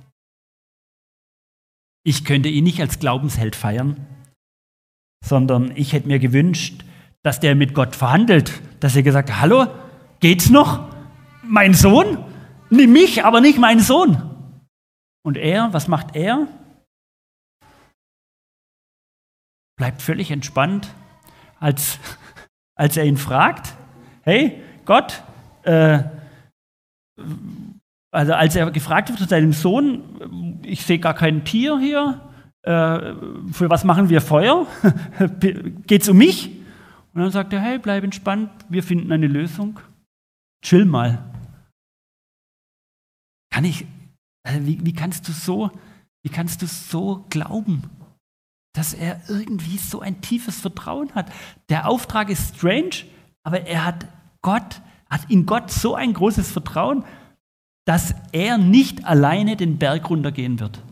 Ich 2.05 2.25
könnte 2.25 2.49
ihn 2.49 2.65
nicht 2.65 2.81
als 2.81 2.99
Glaubensheld 2.99 3.57
feiern, 3.57 4.07
sondern 5.25 5.73
ich 5.77 5.93
hätte 5.93 6.09
mir 6.09 6.19
gewünscht, 6.19 6.85
dass 7.23 7.41
der 7.41 7.55
mit 7.55 7.75
Gott 7.75 7.95
verhandelt, 7.97 8.61
dass 8.81 8.97
er 8.97 9.03
gesagt 9.03 9.41
hallo, 9.41 9.67
geht's 10.23 10.49
noch? 10.49 10.89
Mein 11.43 11.75
Sohn? 11.75 12.25
Nimm 12.71 12.93
mich, 12.93 13.25
aber 13.25 13.43
nicht 13.43 13.59
meinen 13.59 13.81
Sohn. 13.81 14.23
Und 15.23 15.37
er, 15.37 15.75
was 15.75 15.89
macht 15.89 16.17
er? 16.17 16.49
Bleibt 19.77 20.01
völlig 20.01 20.31
entspannt, 20.31 20.89
als, 21.61 21.99
als 22.75 22.97
er 22.97 23.05
ihn 23.05 23.19
fragt, 23.19 23.75
hey 24.23 24.63
Gott, 24.85 25.23
äh, 25.65 26.03
also 28.11 28.35
als 28.35 28.57
er 28.57 28.71
gefragt 28.71 29.09
wird 29.09 29.19
zu 29.19 29.27
seinem 29.27 29.53
Sohn, 29.53 30.61
ich 30.63 30.87
sehe 30.87 30.99
gar 30.99 31.15
kein 31.15 31.45
Tier 31.45 31.79
hier, 31.79 32.21
äh, 32.63 33.15
für 33.53 33.71
was 33.71 33.85
machen 33.85 34.09
wir 34.09 34.21
Feuer? 34.21 34.67
Geht 35.87 36.03
es 36.03 36.09
um 36.09 36.17
mich? 36.17 36.51
Und 37.13 37.21
dann 37.21 37.31
sagt 37.31 37.53
er, 37.53 37.61
hey, 37.61 37.79
bleib 37.79 38.05
entspannt, 38.05 38.51
wir 38.69 38.83
finden 38.83 39.13
eine 39.13 39.27
Lösung. 39.27 39.81
Chill 40.63 40.85
mal. 40.85 41.29
Kann 43.53 43.65
ich, 43.65 43.87
also 44.45 44.67
wie, 44.67 44.85
wie 44.85 44.95
kannst 44.95 45.29
du 45.29 45.33
so, 45.33 45.71
wie 46.23 46.31
kannst 46.31 46.63
du 46.63 46.67
so 46.67 47.27
glauben, 47.29 47.91
dass 48.75 48.95
er 48.95 49.21
irgendwie 49.29 49.77
so 49.77 50.01
ein 50.01 50.21
tiefes 50.23 50.61
Vertrauen 50.61 51.15
hat? 51.15 51.31
Der 51.69 51.89
Auftrag 51.89 52.31
ist 52.31 52.57
strange, 52.57 53.05
aber 53.45 53.63
er 53.67 53.85
hat 53.85 54.07
Gott, 54.41 54.81
hat 55.11 55.31
in 55.31 55.45
Gott 55.47 55.71
so 55.71 55.95
ein 55.95 56.15
großes 56.15 56.51
Vertrauen, 56.51 57.05
dass 57.85 58.15
er 58.33 58.59
nicht 58.59 59.05
alleine 59.05 59.57
den 59.57 59.79
Berg 59.79 60.09
runtergehen 60.09 60.61
wird. 60.61 60.83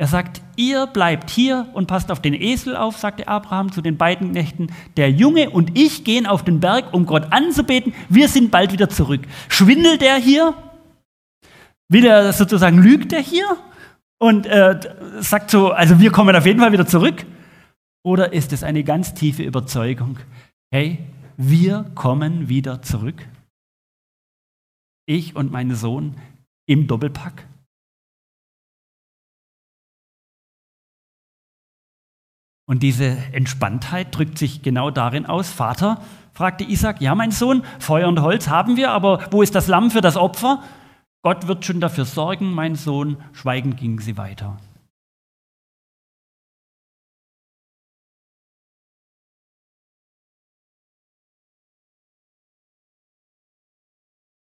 Er 0.00 0.06
sagt, 0.06 0.40
ihr 0.54 0.86
bleibt 0.86 1.28
hier 1.28 1.68
und 1.72 1.88
passt 1.88 2.12
auf 2.12 2.22
den 2.22 2.32
Esel 2.32 2.76
auf, 2.76 2.96
sagte 2.96 3.26
Abraham 3.26 3.72
zu 3.72 3.82
den 3.82 3.96
beiden 3.96 4.30
Nächten. 4.30 4.72
Der 4.96 5.10
Junge 5.10 5.50
und 5.50 5.76
ich 5.76 6.04
gehen 6.04 6.24
auf 6.24 6.44
den 6.44 6.60
Berg, 6.60 6.94
um 6.94 7.04
Gott 7.04 7.32
anzubeten. 7.32 7.92
Wir 8.08 8.28
sind 8.28 8.52
bald 8.52 8.72
wieder 8.72 8.88
zurück. 8.88 9.22
Schwindelt 9.48 10.00
er 10.02 10.16
hier? 10.16 10.54
Will 11.88 12.06
er 12.06 12.32
sozusagen, 12.32 12.80
lügt 12.80 13.12
er 13.12 13.20
hier? 13.20 13.56
Und 14.20 14.46
äh, 14.46 14.78
sagt 15.18 15.50
so, 15.50 15.72
also 15.72 15.98
wir 15.98 16.12
kommen 16.12 16.36
auf 16.36 16.46
jeden 16.46 16.60
Fall 16.60 16.72
wieder 16.72 16.86
zurück? 16.86 17.26
Oder 18.04 18.32
ist 18.32 18.52
es 18.52 18.62
eine 18.62 18.84
ganz 18.84 19.14
tiefe 19.14 19.42
Überzeugung? 19.42 20.18
Hey, 20.72 20.98
wir 21.36 21.90
kommen 21.96 22.48
wieder 22.48 22.82
zurück? 22.82 23.26
Ich 25.06 25.34
und 25.34 25.50
mein 25.50 25.74
Sohn 25.74 26.14
im 26.66 26.86
Doppelpack? 26.86 27.48
Und 32.68 32.82
diese 32.82 33.16
Entspanntheit 33.32 34.14
drückt 34.14 34.36
sich 34.36 34.60
genau 34.60 34.90
darin 34.90 35.24
aus. 35.24 35.50
Vater, 35.50 36.02
fragte 36.34 36.64
Isaac, 36.64 37.00
ja 37.00 37.14
mein 37.14 37.30
Sohn, 37.30 37.64
Feuer 37.78 38.08
und 38.08 38.20
Holz 38.20 38.48
haben 38.48 38.76
wir, 38.76 38.90
aber 38.90 39.26
wo 39.30 39.40
ist 39.40 39.54
das 39.54 39.68
Lamm 39.68 39.90
für 39.90 40.02
das 40.02 40.18
Opfer? 40.18 40.62
Gott 41.22 41.48
wird 41.48 41.64
schon 41.64 41.80
dafür 41.80 42.04
sorgen, 42.04 42.52
mein 42.52 42.74
Sohn. 42.74 43.16
Schweigend 43.32 43.78
gingen 43.78 43.98
sie 44.00 44.18
weiter. 44.18 44.58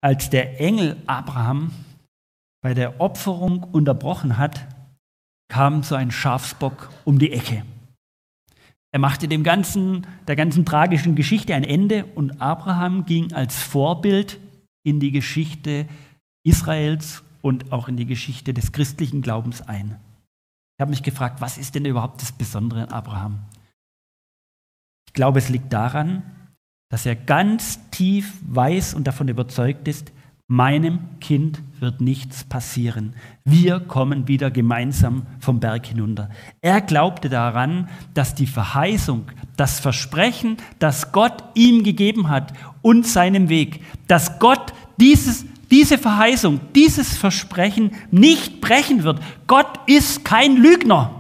Als 0.04 0.30
der 0.30 0.62
Engel 0.62 1.02
Abraham 1.08 1.72
bei 2.64 2.76
der 2.76 3.02
Opferung 3.02 3.64
unterbrochen 3.64 4.38
hat, 4.38 4.68
kam 5.50 5.82
so 5.82 5.96
ein 5.96 6.12
Schafsbock 6.12 6.90
um 7.04 7.18
die 7.18 7.32
Ecke. 7.32 7.64
Er 8.94 9.00
machte 9.00 9.28
dem 9.28 9.44
ganzen, 9.44 10.06
der 10.28 10.36
ganzen 10.36 10.66
tragischen 10.66 11.16
Geschichte 11.16 11.56
ein 11.56 11.64
Ende 11.64 12.06
und 12.06 12.42
Abraham 12.42 13.06
ging 13.06 13.34
als 13.34 13.62
Vorbild 13.62 14.40
in 14.84 15.00
die 15.00 15.12
Geschichte 15.12 15.88
Israels 16.44 17.24
und 17.42 17.72
auch 17.72 17.88
in 17.88 17.96
die 17.98 18.06
Geschichte 18.06 18.54
des 18.54 18.72
christlichen 18.72 19.22
Glaubens 19.22 19.62
ein. 19.62 20.00
Ich 20.78 20.82
habe 20.82 20.92
mich 20.92 21.04
gefragt, 21.04 21.42
was 21.42 21.58
ist 21.58 21.76
denn 21.76 21.86
überhaupt 21.86 22.22
das 22.22 22.32
Besondere 22.32 22.84
an 22.84 22.90
Abraham? 22.90 23.40
Ich 25.08 25.14
glaube, 25.14 25.40
es 25.40 25.50
liegt 25.50 25.72
daran, 25.72 26.24
dass 26.90 27.06
er 27.06 27.16
ganz 27.16 27.90
tief 27.92 28.40
weiß 28.42 28.94
und 28.94 29.06
davon 29.06 29.28
überzeugt 29.28 29.88
ist, 29.88 30.12
meinem 30.52 31.00
Kind 31.22 31.64
wird 31.80 32.02
nichts 32.02 32.44
passieren. 32.44 33.16
Wir 33.46 33.80
kommen 33.80 34.28
wieder 34.28 34.52
gemeinsam 34.52 35.26
vom 35.40 35.62
Berg 35.62 35.86
hinunter. 35.86 36.30
Er 36.60 36.82
glaubte 36.82 37.30
daran, 37.30 37.88
dass 38.14 38.36
die 38.36 38.48
Verheißung, 38.48 39.32
das 39.56 39.80
Versprechen, 39.80 40.58
das 40.78 41.14
Gott 41.14 41.42
ihm 41.54 41.84
gegeben 41.84 42.28
hat 42.28 42.52
und 42.82 43.08
seinem 43.08 43.48
Weg, 43.48 43.80
dass 44.08 44.40
Gott 44.40 44.74
dieses, 45.00 45.46
diese 45.72 45.98
Verheißung, 45.98 46.60
dieses 46.76 47.16
Versprechen 47.16 47.92
nicht 48.12 48.60
brechen 48.60 49.04
wird. 49.04 49.22
Gott 49.48 49.80
ist 49.86 50.26
kein 50.26 50.58
Lügner. 50.58 51.12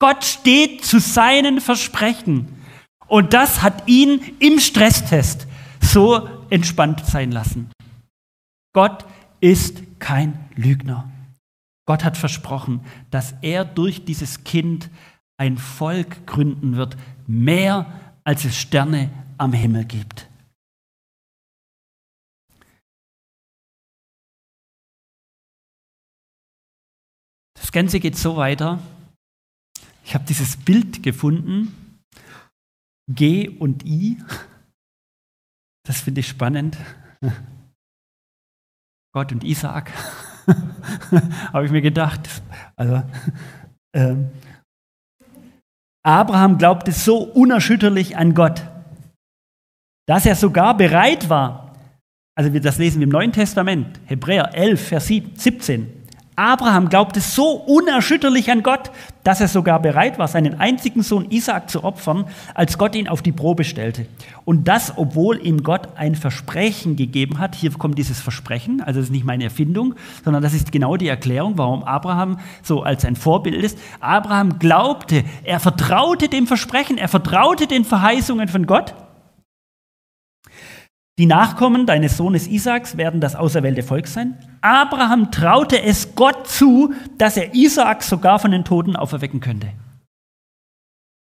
Gott 0.00 0.24
steht 0.24 0.84
zu 0.84 0.98
seinen 0.98 1.60
Versprechen. 1.60 2.48
Und 3.06 3.32
das 3.32 3.62
hat 3.62 3.86
ihn 3.86 4.20
im 4.40 4.58
Stresstest 4.58 5.46
so 5.80 6.28
entspannt 6.50 7.06
sein 7.06 7.30
lassen. 7.30 7.70
Gott 8.72 9.04
ist 9.40 9.82
kein 9.98 10.48
Lügner. 10.54 11.10
Gott 11.86 12.04
hat 12.04 12.16
versprochen, 12.16 12.84
dass 13.10 13.34
er 13.42 13.64
durch 13.64 14.04
dieses 14.04 14.44
Kind 14.44 14.90
ein 15.38 15.58
Volk 15.58 16.26
gründen 16.26 16.76
wird, 16.76 16.96
mehr 17.26 18.18
als 18.24 18.44
es 18.44 18.56
Sterne 18.56 19.10
am 19.38 19.52
Himmel 19.52 19.84
gibt. 19.84 20.28
Das 27.54 27.72
Ganze 27.72 28.00
geht 28.00 28.16
so 28.16 28.36
weiter. 28.36 28.80
Ich 30.04 30.14
habe 30.14 30.24
dieses 30.24 30.56
Bild 30.56 31.02
gefunden, 31.02 32.00
G 33.08 33.48
und 33.48 33.86
I. 33.86 34.22
Das 35.84 36.00
finde 36.00 36.20
ich 36.20 36.28
spannend. 36.28 36.76
Gott 39.12 39.32
und 39.32 39.44
Isaak, 39.44 39.90
habe 41.52 41.66
ich 41.66 41.72
mir 41.72 41.82
gedacht. 41.82 42.28
Also, 42.76 43.02
ähm, 43.94 44.30
Abraham 46.02 46.58
glaubte 46.58 46.92
so 46.92 47.18
unerschütterlich 47.18 48.16
an 48.16 48.34
Gott, 48.34 48.62
dass 50.06 50.26
er 50.26 50.34
sogar 50.34 50.76
bereit 50.76 51.28
war, 51.28 51.76
also 52.36 52.50
das 52.58 52.78
lesen 52.78 53.00
wir 53.00 53.04
im 53.04 53.12
Neuen 53.12 53.32
Testament, 53.32 54.00
Hebräer 54.06 54.54
11, 54.54 54.88
Vers 54.88 55.08
17, 55.08 55.99
Abraham 56.40 56.88
glaubte 56.88 57.20
so 57.20 57.50
unerschütterlich 57.50 58.50
an 58.50 58.62
Gott, 58.62 58.90
dass 59.24 59.42
er 59.42 59.48
sogar 59.48 59.78
bereit 59.78 60.18
war, 60.18 60.26
seinen 60.26 60.58
einzigen 60.58 61.02
Sohn 61.02 61.30
Isaac 61.30 61.68
zu 61.68 61.84
opfern, 61.84 62.24
als 62.54 62.78
Gott 62.78 62.94
ihn 62.94 63.08
auf 63.08 63.20
die 63.20 63.30
Probe 63.30 63.62
stellte. 63.62 64.06
Und 64.46 64.66
das, 64.66 64.94
obwohl 64.96 65.38
ihm 65.46 65.62
Gott 65.62 65.98
ein 65.98 66.14
Versprechen 66.14 66.96
gegeben 66.96 67.38
hat. 67.40 67.54
Hier 67.54 67.70
kommt 67.72 67.98
dieses 67.98 68.20
Versprechen, 68.20 68.80
also 68.80 69.00
das 69.00 69.08
ist 69.08 69.12
nicht 69.12 69.26
meine 69.26 69.44
Erfindung, 69.44 69.96
sondern 70.24 70.42
das 70.42 70.54
ist 70.54 70.72
genau 70.72 70.96
die 70.96 71.08
Erklärung, 71.08 71.58
warum 71.58 71.82
Abraham 71.82 72.38
so 72.62 72.82
als 72.82 73.04
ein 73.04 73.16
Vorbild 73.16 73.62
ist. 73.62 73.78
Abraham 74.00 74.58
glaubte, 74.58 75.24
er 75.44 75.60
vertraute 75.60 76.30
dem 76.30 76.46
Versprechen, 76.46 76.96
er 76.96 77.08
vertraute 77.08 77.66
den 77.66 77.84
Verheißungen 77.84 78.48
von 78.48 78.66
Gott. 78.66 78.94
Die 81.20 81.26
Nachkommen 81.26 81.84
deines 81.84 82.16
Sohnes 82.16 82.46
Isaaks 82.46 82.96
werden 82.96 83.20
das 83.20 83.36
auserwählte 83.36 83.82
Volk 83.82 84.08
sein. 84.08 84.38
Abraham 84.62 85.30
traute 85.30 85.82
es 85.82 86.14
Gott 86.14 86.48
zu, 86.48 86.94
dass 87.18 87.36
er 87.36 87.54
Isaak 87.54 88.02
sogar 88.02 88.38
von 88.38 88.52
den 88.52 88.64
Toten 88.64 88.96
auferwecken 88.96 89.40
könnte. 89.40 89.66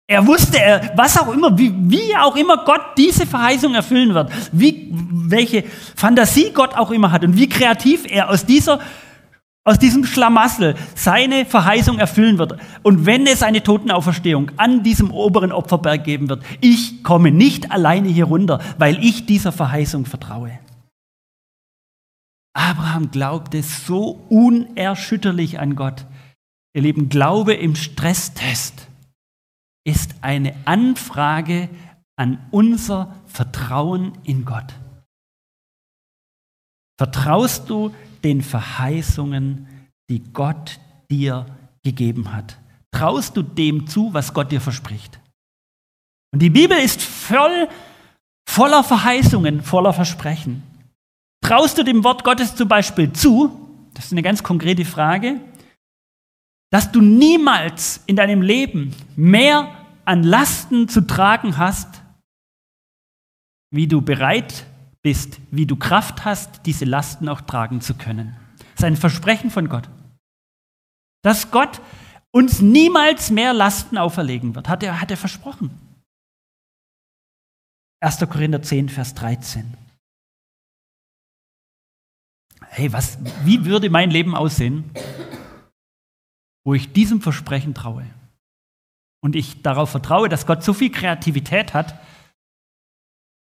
Er 0.08 0.26
wusste, 0.26 0.60
was 0.96 1.20
auch 1.20 1.34
immer, 1.34 1.58
wie, 1.58 1.74
wie 1.78 2.16
auch 2.16 2.38
immer 2.38 2.64
Gott 2.64 2.80
diese 2.98 3.26
Verheißung 3.26 3.76
erfüllen 3.76 4.14
wird, 4.14 4.32
wie, 4.54 4.94
welche 4.94 5.66
Fantasie 5.98 6.54
Gott 6.54 6.74
auch 6.78 6.92
immer 6.92 7.12
hat 7.12 7.26
und 7.26 7.36
wie 7.36 7.50
kreativ 7.50 8.10
er 8.10 8.30
aus 8.30 8.46
dieser 8.46 8.80
aus 9.64 9.78
diesem 9.78 10.06
Schlamassel 10.06 10.76
seine 10.96 11.46
Verheißung 11.46 12.00
erfüllen 12.00 12.38
wird. 12.38 12.58
Und 12.84 13.06
wenn 13.06 13.28
es 13.28 13.44
eine 13.44 13.62
Totenauferstehung 13.64 14.52
an 14.58 14.84
diesem 14.84 15.12
oberen 15.12 15.52
Opferberg 15.52 16.04
geben 16.04 16.30
wird, 16.30 16.44
ich 16.62 17.04
komme 17.04 17.32
nicht 17.32 17.72
alleine 17.72 18.10
hier 18.10 18.26
runter, 18.26 18.60
weil 18.78 19.04
ich 19.04 19.26
dieser 19.26 19.52
Verheißung 19.52 20.06
vertraue. 20.06 20.60
Abraham 22.54 23.12
glaubte 23.12 23.64
so 23.64 24.20
unerschütterlich 24.30 25.60
an 25.60 25.76
Gott. 25.76 26.06
Ihr 26.74 26.82
Lieben, 26.82 27.10
Glaube 27.10 27.54
im 27.54 27.76
Stresstest 27.76 28.88
ist 29.84 30.16
eine 30.22 30.56
Anfrage 30.66 31.70
an 32.18 32.40
unser 32.52 33.16
Vertrauen 33.26 34.14
in 34.24 34.46
Gott. 34.46 34.74
Vertraust 37.00 37.70
du 37.70 37.94
den 38.24 38.42
Verheißungen, 38.42 39.68
die 40.10 40.24
Gott 40.34 40.80
dir 41.10 41.46
gegeben 41.84 42.34
hat. 42.34 42.58
Traust 42.92 43.38
du 43.38 43.42
dem 43.42 43.88
zu, 43.88 44.14
was 44.14 44.34
Gott 44.34 44.52
dir 44.52 44.62
verspricht? 44.62 45.20
Und 46.34 46.42
die 46.42 46.50
Bibel 46.50 46.78
ist 46.78 47.02
voll, 47.02 47.68
voller 48.48 48.84
Verheißungen, 48.84 49.62
voller 49.62 49.94
Versprechen. 49.94 50.64
Traust 51.44 51.78
du 51.78 51.84
dem 51.84 52.04
Wort 52.04 52.24
Gottes 52.24 52.56
zum 52.56 52.68
Beispiel 52.68 53.12
zu, 53.12 53.90
das 53.94 54.06
ist 54.06 54.12
eine 54.12 54.22
ganz 54.22 54.44
konkrete 54.44 54.86
Frage, 54.86 55.42
dass 56.72 56.92
du 56.92 57.02
niemals 57.02 58.02
in 58.06 58.16
deinem 58.16 58.42
Leben 58.42 58.96
mehr 59.16 59.76
an 60.06 60.24
Lasten 60.24 60.88
zu 60.88 61.02
tragen 61.02 61.58
hast, 61.58 62.02
wie 63.72 63.88
du 63.88 64.02
bereit 64.02 64.66
bist, 65.04 65.40
wie 65.50 65.66
du 65.66 65.76
Kraft 65.76 66.26
hast, 66.26 66.66
diese 66.66 66.86
Lasten 66.86 67.28
auch 67.28 67.42
tragen 67.42 67.82
zu 67.82 67.96
können. 67.96 68.36
Das 68.58 68.80
ist 68.80 68.84
ein 68.86 68.98
Versprechen 68.98 69.50
von 69.50 69.70
Gott. 69.70 69.90
Dass 71.24 71.52
Gott 71.52 71.82
uns 72.32 72.62
niemals 72.62 73.30
mehr 73.32 73.54
Lasten 73.54 73.98
auferlegen 73.98 74.56
wird, 74.56 74.70
hat 74.70 74.84
er, 74.84 75.02
hat 75.02 75.12
er 75.12 75.18
versprochen. 75.18 75.72
1. 78.02 78.20
Korinther 78.30 78.62
10, 78.62 78.90
Vers 78.90 79.14
13. 79.14 79.78
Hey, 82.68 82.92
was, 82.94 83.18
wie 83.44 83.66
würde 83.66 83.90
mein 83.90 84.10
Leben 84.10 84.36
aussehen, 84.36 84.90
wo 86.64 86.74
ich 86.74 86.94
diesem 86.94 87.22
Versprechen 87.22 87.74
traue? 87.74 88.06
Und 89.24 89.36
ich 89.36 89.62
darauf 89.62 89.92
vertraue, 89.92 90.30
dass 90.30 90.48
Gott 90.48 90.64
so 90.64 90.74
viel 90.74 90.92
Kreativität 90.92 91.74
hat, 91.74 92.00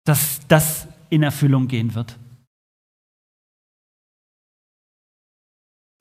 dass 0.06 0.48
das 0.48 0.88
in 1.10 1.24
Erfüllung 1.24 1.68
gehen 1.68 1.96
wird. 1.96 2.18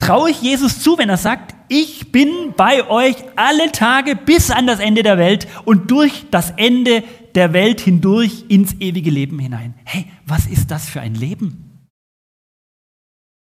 Traue 0.01 0.31
ich 0.31 0.41
Jesus 0.41 0.81
zu, 0.81 0.97
wenn 0.97 1.11
er 1.11 1.19
sagt, 1.19 1.55
ich 1.69 2.13
bin 2.13 2.55
bei 2.57 2.89
euch 2.89 3.17
alle 3.37 3.71
Tage 3.73 4.17
bis 4.17 4.51
an 4.51 4.67
das 4.67 4.81
Ende 4.81 5.03
der 5.03 5.19
Welt 5.19 5.47
und 5.67 5.91
durch 5.91 6.25
das 6.31 6.53
Ende 6.53 7.05
der 7.35 7.53
Welt 7.53 7.81
hindurch 7.81 8.47
ins 8.49 8.75
ewige 8.81 9.11
Leben 9.11 9.39
hinein. 9.39 9.75
Hey, 9.85 10.11
was 10.25 10.47
ist 10.47 10.71
das 10.71 10.89
für 10.89 11.03
ein 11.03 11.15
Leben? 11.15 11.87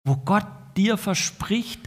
Wo 0.06 0.16
Gott 0.16 0.48
dir 0.76 0.98
verspricht, 0.98 1.82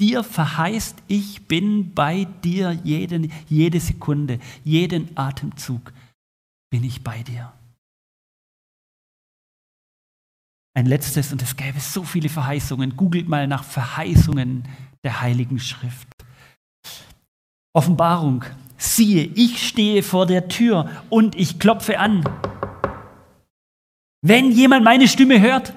dir 0.00 0.24
verheißt, 0.24 0.96
ich 1.08 1.46
bin 1.46 1.92
bei 1.94 2.24
dir 2.42 2.72
jeden, 2.84 3.32
jede 3.48 3.80
Sekunde, 3.80 4.38
jeden 4.64 5.14
Atemzug 5.16 5.92
bin 6.70 6.84
ich 6.84 7.04
bei 7.04 7.22
dir. 7.22 7.52
Ein 10.76 10.86
letztes, 10.86 11.32
und 11.32 11.40
es 11.40 11.56
gäbe 11.56 11.78
so 11.78 12.02
viele 12.02 12.28
Verheißungen. 12.28 12.96
Googelt 12.96 13.28
mal 13.28 13.46
nach 13.46 13.62
Verheißungen 13.62 14.64
der 15.04 15.20
Heiligen 15.20 15.60
Schrift. 15.60 16.08
Offenbarung. 17.72 18.44
Siehe, 18.76 19.22
ich 19.22 19.66
stehe 19.66 20.02
vor 20.02 20.26
der 20.26 20.48
Tür 20.48 20.90
und 21.10 21.36
ich 21.36 21.60
klopfe 21.60 22.00
an. 22.00 22.24
Wenn 24.20 24.50
jemand 24.50 24.84
meine 24.84 25.06
Stimme 25.06 25.40
hört 25.40 25.74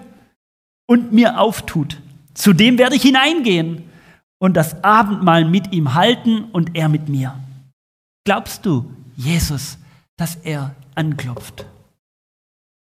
und 0.88 1.14
mir 1.14 1.40
auftut, 1.40 2.02
zu 2.34 2.54
dem 2.54 2.78
werde 2.78 2.96
ich 2.96 3.04
hineingehen 3.04 3.84
und 4.40 4.56
das 4.56 4.84
Abendmahl 4.84 5.46
mit 5.46 5.74
ihm 5.74 5.94
halten 5.94 6.46
und 6.46 6.76
er 6.76 6.90
mit 6.90 7.08
mir. 7.08 7.38
Glaubst 8.26 8.66
du, 8.66 8.92
Jesus, 9.16 9.78
dass 10.18 10.36
er 10.36 10.76
anklopft 10.96 11.66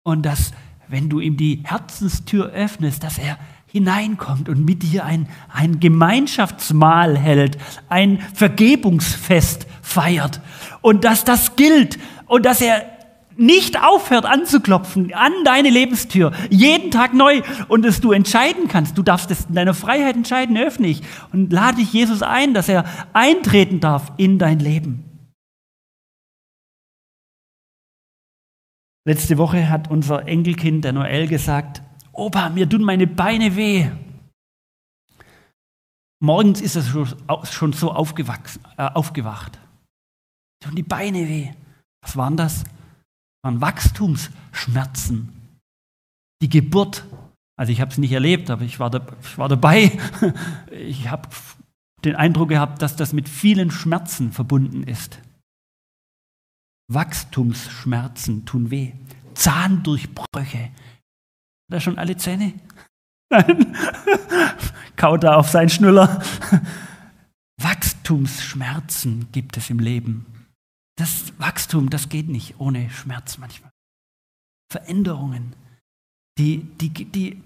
und 0.03 0.23
dass 0.23 0.51
wenn 0.91 1.09
du 1.09 1.19
ihm 1.19 1.37
die 1.37 1.61
Herzenstür 1.63 2.51
öffnest, 2.51 3.03
dass 3.03 3.17
er 3.17 3.37
hineinkommt 3.65 4.49
und 4.49 4.65
mit 4.65 4.83
dir 4.83 5.05
ein, 5.05 5.27
ein 5.51 5.79
Gemeinschaftsmahl 5.79 7.17
hält, 7.17 7.57
ein 7.87 8.19
Vergebungsfest 8.33 9.65
feiert 9.81 10.41
und 10.81 11.05
dass 11.05 11.23
das 11.23 11.55
gilt 11.55 11.97
und 12.27 12.45
dass 12.45 12.61
er 12.61 12.83
nicht 13.37 13.81
aufhört 13.81 14.25
anzuklopfen 14.25 15.13
an 15.13 15.31
deine 15.45 15.69
Lebenstür, 15.69 16.33
jeden 16.49 16.91
Tag 16.91 17.13
neu 17.13 17.41
und 17.69 17.83
dass 17.83 18.01
du 18.01 18.11
entscheiden 18.11 18.67
kannst. 18.67 18.97
Du 18.97 19.03
darfst 19.03 19.31
es 19.31 19.45
in 19.45 19.55
deiner 19.55 19.73
Freiheit 19.73 20.15
entscheiden, 20.15 20.57
öffne 20.57 20.87
ich 20.87 21.01
und 21.31 21.51
lade 21.51 21.77
dich 21.77 21.93
Jesus 21.93 22.21
ein, 22.21 22.53
dass 22.53 22.67
er 22.67 22.83
eintreten 23.13 23.79
darf 23.79 24.11
in 24.17 24.37
dein 24.37 24.59
Leben. 24.59 25.10
Letzte 29.07 29.37
Woche 29.37 29.69
hat 29.69 29.89
unser 29.89 30.27
Enkelkind, 30.27 30.85
der 30.85 30.93
Noel, 30.93 31.27
gesagt, 31.27 31.81
Opa, 32.13 32.49
mir 32.49 32.69
tun 32.69 32.83
meine 32.83 33.07
Beine 33.07 33.55
weh. 33.55 33.89
Morgens 36.23 36.61
ist 36.61 36.75
er 36.75 36.83
schon 37.45 37.73
so 37.73 37.91
aufgewachsen, 37.91 38.63
äh, 38.77 38.83
aufgewacht. 38.83 39.59
Tun 40.63 40.75
die 40.75 40.83
Beine 40.83 41.27
weh. 41.27 41.51
Was 42.03 42.15
waren 42.15 42.37
das? 42.37 42.63
Das 42.63 43.43
waren 43.43 43.61
Wachstumsschmerzen. 43.61 45.29
Die 46.41 46.49
Geburt. 46.49 47.05
Also 47.57 47.71
ich 47.71 47.81
habe 47.81 47.91
es 47.91 47.97
nicht 47.97 48.11
erlebt, 48.11 48.49
aber 48.51 48.63
ich 48.63 48.79
war, 48.79 48.91
da, 48.91 49.05
ich 49.21 49.37
war 49.37 49.49
dabei. 49.49 49.97
Ich 50.71 51.09
habe 51.09 51.29
den 52.05 52.15
Eindruck 52.15 52.49
gehabt, 52.49 52.81
dass 52.81 52.95
das 52.95 53.13
mit 53.13 53.29
vielen 53.29 53.71
Schmerzen 53.71 54.31
verbunden 54.31 54.83
ist. 54.83 55.19
Wachstumsschmerzen 56.93 58.45
tun 58.45 58.71
weh. 58.71 58.93
Zahndurchbrüche. 59.33 60.63
Hat 60.63 60.71
er 61.69 61.79
schon 61.79 61.97
alle 61.97 62.17
Zähne? 62.17 62.53
Nein. 63.29 63.75
Kaut 64.95 65.23
er 65.23 65.37
auf 65.37 65.49
seinen 65.49 65.69
Schnuller. 65.69 66.21
Wachstumsschmerzen 67.61 69.31
gibt 69.31 69.57
es 69.57 69.69
im 69.69 69.79
Leben. 69.79 70.25
Das 70.97 71.33
Wachstum, 71.39 71.89
das 71.89 72.09
geht 72.09 72.27
nicht 72.27 72.59
ohne 72.59 72.89
Schmerz 72.89 73.37
manchmal. 73.37 73.71
Veränderungen, 74.71 75.55
die, 76.37 76.59
die, 76.79 76.89
die, 76.89 77.41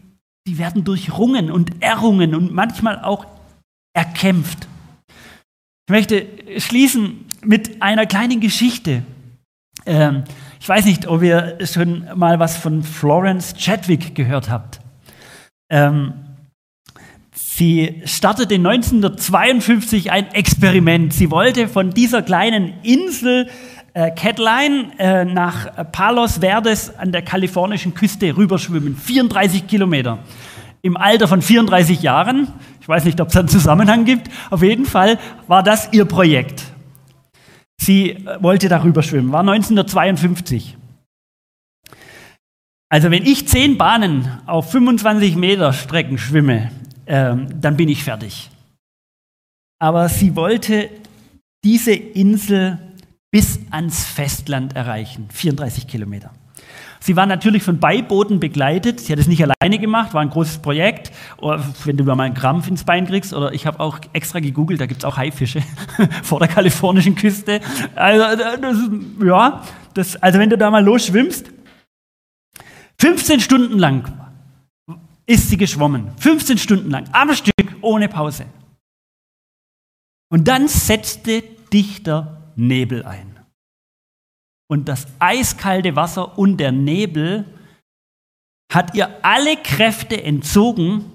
die 0.48 0.58
werden 0.58 0.84
durchrungen 0.84 1.52
und 1.52 1.82
errungen 1.82 2.36
und 2.36 2.52
manchmal 2.52 3.04
auch 3.04 3.26
erkämpft. 3.94 4.68
Ich 5.88 5.92
möchte 5.92 6.28
schließen 6.60 7.26
mit 7.44 7.82
einer 7.82 8.06
kleinen 8.06 8.40
Geschichte. 8.40 9.04
Ähm, 9.86 10.24
ich 10.60 10.68
weiß 10.68 10.86
nicht, 10.86 11.08
ob 11.08 11.22
ihr 11.22 11.58
schon 11.64 12.06
mal 12.16 12.40
was 12.40 12.58
von 12.58 12.82
Florence 12.82 13.54
Chadwick 13.56 14.16
gehört 14.16 14.50
habt. 14.50 14.80
Ähm, 15.70 16.14
sie 17.34 18.02
startete 18.06 18.56
1952 18.56 20.12
ein 20.12 20.34
Experiment. 20.34 21.14
Sie 21.14 21.30
wollte 21.32 21.68
von 21.68 21.92
dieser 21.92 22.22
kleinen 22.22 22.74
Insel 22.84 23.48
äh, 23.94 24.12
Catline 24.12 24.92
äh, 24.98 25.24
nach 25.24 25.92
Palos 25.92 26.40
Verdes 26.40 26.98
an 26.98 27.12
der 27.12 27.22
kalifornischen 27.22 27.94
Küste 27.94 28.36
rüberschwimmen. 28.36 28.98
34 28.98 29.68
Kilometer. 29.68 30.20
Im 30.82 30.98
Alter 30.98 31.28
von 31.28 31.42
34 31.42 32.02
Jahren. 32.02 32.50
Ich 32.82 32.88
weiß 32.88 33.06
nicht, 33.06 33.20
ob 33.22 33.30
es 33.30 33.38
einen 33.38 33.48
Zusammenhang 33.48 34.06
gibt. 34.06 34.30
Auf 34.50 34.62
jeden 34.62 34.86
Fall 34.86 35.18
war 35.48 35.64
das 35.64 35.90
ihr 35.94 36.06
Projekt. 36.06 36.75
Sie 37.82 38.12
äh, 38.12 38.42
wollte 38.42 38.70
darüber 38.70 39.04
schwimmen, 39.04 39.32
war 39.32 39.42
1952. 39.42 40.78
Also 42.90 43.12
wenn 43.12 43.26
ich 43.26 43.48
zehn 43.48 43.78
Bahnen 43.78 44.30
auf 44.46 44.72
25 44.72 45.36
Meter 45.36 45.74
Strecken 45.74 46.18
schwimme, 46.18 46.72
ähm, 47.08 47.48
dann 47.60 47.78
bin 47.78 47.90
ich 47.90 48.04
fertig. 48.04 48.50
Aber 49.80 50.08
sie 50.08 50.36
wollte 50.36 50.90
diese 51.64 51.94
Insel 51.94 52.80
bis 53.32 53.60
ans 53.72 54.06
Festland 54.06 54.76
erreichen, 54.76 55.28
34 55.34 55.88
Kilometer. 55.88 56.32
Sie 57.06 57.16
war 57.16 57.28
natürlich 57.28 57.62
von 57.62 57.80
Beibooten 57.80 58.40
begleitet. 58.40 59.00
Sie 59.00 59.12
hat 59.12 59.20
es 59.20 59.28
nicht 59.28 59.44
alleine 59.44 59.78
gemacht, 59.78 60.16
war 60.16 60.24
ein 60.24 60.32
großes 60.32 60.58
Projekt. 60.58 61.12
Oder 61.38 61.64
wenn 61.84 61.98
du 61.98 62.04
mal 62.04 62.20
einen 62.22 62.34
Krampf 62.34 62.68
ins 62.68 62.84
Bein 62.84 63.06
kriegst, 63.06 63.32
oder 63.32 63.54
ich 63.54 63.68
habe 63.68 63.80
auch 63.80 64.00
extra 64.14 64.40
gegoogelt, 64.40 64.82
da 64.82 64.88
gibt 64.88 65.02
es 65.02 65.06
auch 65.06 65.16
Haifische 65.16 65.62
vor 66.24 66.40
der 66.40 66.48
kalifornischen 66.48 67.14
Küste. 67.14 67.62
Also, 67.94 68.44
das, 68.60 68.78
ja, 69.24 69.62
das, 69.94 70.16
also 70.16 70.40
wenn 70.40 70.50
du 70.50 70.58
da 70.58 70.72
mal 70.72 70.84
losschwimmst, 70.84 71.52
15 73.00 73.40
Stunden 73.40 73.78
lang 73.78 74.12
ist 75.28 75.50
sie 75.50 75.58
geschwommen. 75.58 76.10
15 76.18 76.58
Stunden 76.58 76.90
lang, 76.90 77.08
am 77.12 77.32
Stück, 77.36 77.76
ohne 77.82 78.10
Pause. 78.10 78.48
Und 80.30 80.48
dann 80.48 80.68
setzte 80.68 81.44
dichter 81.72 82.42
Nebel 82.56 83.06
ein 83.06 83.35
und 84.68 84.88
das 84.88 85.08
eiskalte 85.20 85.96
Wasser 85.96 86.38
und 86.38 86.58
der 86.58 86.72
Nebel 86.72 87.46
hat 88.72 88.96
ihr 88.96 89.24
alle 89.24 89.58
Kräfte 89.58 90.22
entzogen 90.22 91.06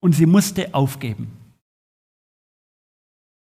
und 0.00 0.12
sie 0.12 0.26
musste 0.26 0.74
aufgeben. 0.74 1.30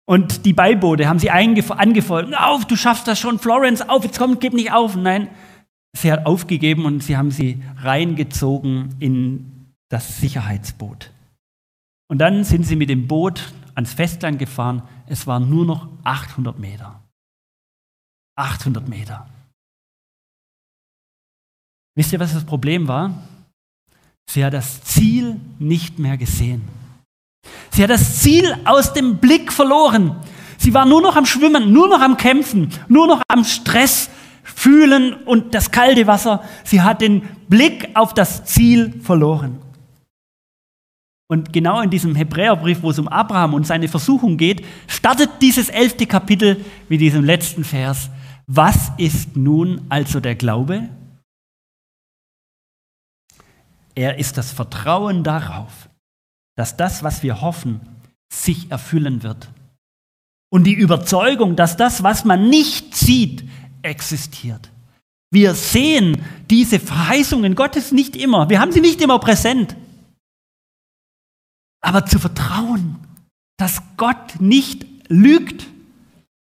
Und 0.06 0.46
die 0.46 0.54
Beiboote 0.54 1.08
haben 1.08 1.20
sie 1.20 1.32
angefordert, 1.32 2.38
auf, 2.38 2.66
du 2.66 2.76
schaffst 2.76 3.08
das 3.08 3.20
schon, 3.20 3.40
Florence, 3.40 3.82
auf, 3.88 4.04
jetzt 4.04 4.18
komm, 4.18 4.40
gib 4.40 4.54
nicht 4.54 4.72
auf. 4.72 4.96
Nein, 4.96 5.30
sie 5.96 6.12
hat 6.12 6.26
aufgegeben 6.26 6.86
und 6.86 7.02
sie 7.02 7.16
haben 7.16 7.32
sie 7.32 7.62
reingezogen 7.78 8.96
in 9.00 9.70
das 9.90 10.20
Sicherheitsboot. 10.20 11.12
Und 12.10 12.18
dann 12.18 12.44
sind 12.44 12.66
sie 12.66 12.76
mit 12.76 12.90
dem 12.90 13.08
Boot 13.08 13.54
ans 13.76 13.94
Festland 13.94 14.40
gefahren. 14.40 14.84
Es 15.08 15.26
waren 15.26 15.50
nur 15.50 15.66
noch 15.66 15.88
800 16.04 16.60
Meter. 16.60 17.03
800 18.36 18.88
Meter. 18.88 19.28
Wisst 21.96 22.12
ihr, 22.14 22.20
was 22.20 22.34
das 22.34 22.46
Problem 22.46 22.88
war? 22.88 23.14
Sie 24.30 24.44
hat 24.44 24.54
das 24.54 24.84
Ziel 24.84 25.40
nicht 25.60 26.00
mehr 26.00 26.18
gesehen. 26.18 26.68
Sie 27.72 27.84
hat 27.84 27.90
das 27.90 28.20
Ziel 28.22 28.56
aus 28.66 28.94
dem 28.94 29.18
Blick 29.18 29.52
verloren. 29.52 30.16
Sie 30.58 30.74
war 30.74 30.86
nur 30.86 31.02
noch 31.02 31.16
am 31.16 31.26
Schwimmen, 31.26 31.74
nur 31.74 31.90
noch 31.90 32.02
am 32.02 32.18
Kämpfen, 32.18 32.72
nur 32.88 33.08
noch 33.08 33.22
am 33.28 33.44
Stress 33.44 34.10
fühlen 34.44 35.14
und 35.14 35.54
das 35.54 35.72
kalte 35.72 36.08
Wasser. 36.08 36.44
Sie 36.64 36.82
hat 36.82 37.02
den 37.02 37.24
Blick 37.48 37.90
auf 37.96 38.14
das 38.14 38.46
Ziel 38.46 39.00
verloren. 39.02 39.60
Und 41.28 41.52
genau 41.52 41.82
in 41.82 41.90
diesem 41.90 42.16
Hebräerbrief, 42.16 42.84
wo 42.84 42.92
es 42.92 43.00
um 43.00 43.08
Abraham 43.08 43.54
und 43.54 43.66
seine 43.66 43.88
Versuchung 43.88 44.38
geht, 44.38 44.64
startet 44.88 45.30
dieses 45.42 45.70
elfte 45.70 46.06
Kapitel 46.06 46.64
mit 46.90 47.02
diesem 47.02 47.24
letzten 47.24 47.64
Vers. 47.64 48.10
Was 48.48 48.92
ist 48.98 49.36
nun 49.36 49.86
also 49.90 50.20
der 50.20 50.36
Glaube? 50.36 50.90
Er 53.96 54.18
ist 54.18 54.38
das 54.38 54.52
Vertrauen 54.52 55.24
darauf, 55.24 55.90
dass 56.56 56.76
das, 56.78 57.04
was 57.04 57.24
wir 57.24 57.42
hoffen, 57.42 57.80
sich 58.32 58.72
erfüllen 58.72 59.24
wird. 59.24 59.50
Und 60.52 60.66
die 60.66 60.74
Überzeugung, 60.74 61.56
dass 61.56 61.78
das, 61.78 62.04
was 62.04 62.26
man 62.26 62.50
nicht 62.50 62.96
sieht, 62.96 63.44
existiert. 63.82 64.70
Wir 65.32 65.56
sehen 65.56 66.24
diese 66.50 66.80
Verheißungen 66.80 67.56
Gottes 67.56 67.92
nicht 67.92 68.16
immer. 68.16 68.50
Wir 68.50 68.60
haben 68.60 68.72
sie 68.72 68.82
nicht 68.82 69.02
immer 69.02 69.20
präsent. 69.20 69.76
Aber 71.82 72.06
zu 72.06 72.20
vertrauen, 72.20 73.00
dass 73.58 73.82
Gott 73.98 74.40
nicht 74.40 74.86
lügt 75.10 75.68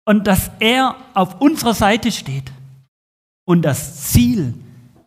und 0.06 0.26
dass 0.26 0.50
er 0.60 0.96
auf 1.14 1.40
unserer 1.40 1.74
Seite 1.74 2.12
steht 2.12 2.52
und 3.46 3.62
das 3.62 4.10
Ziel 4.10 4.54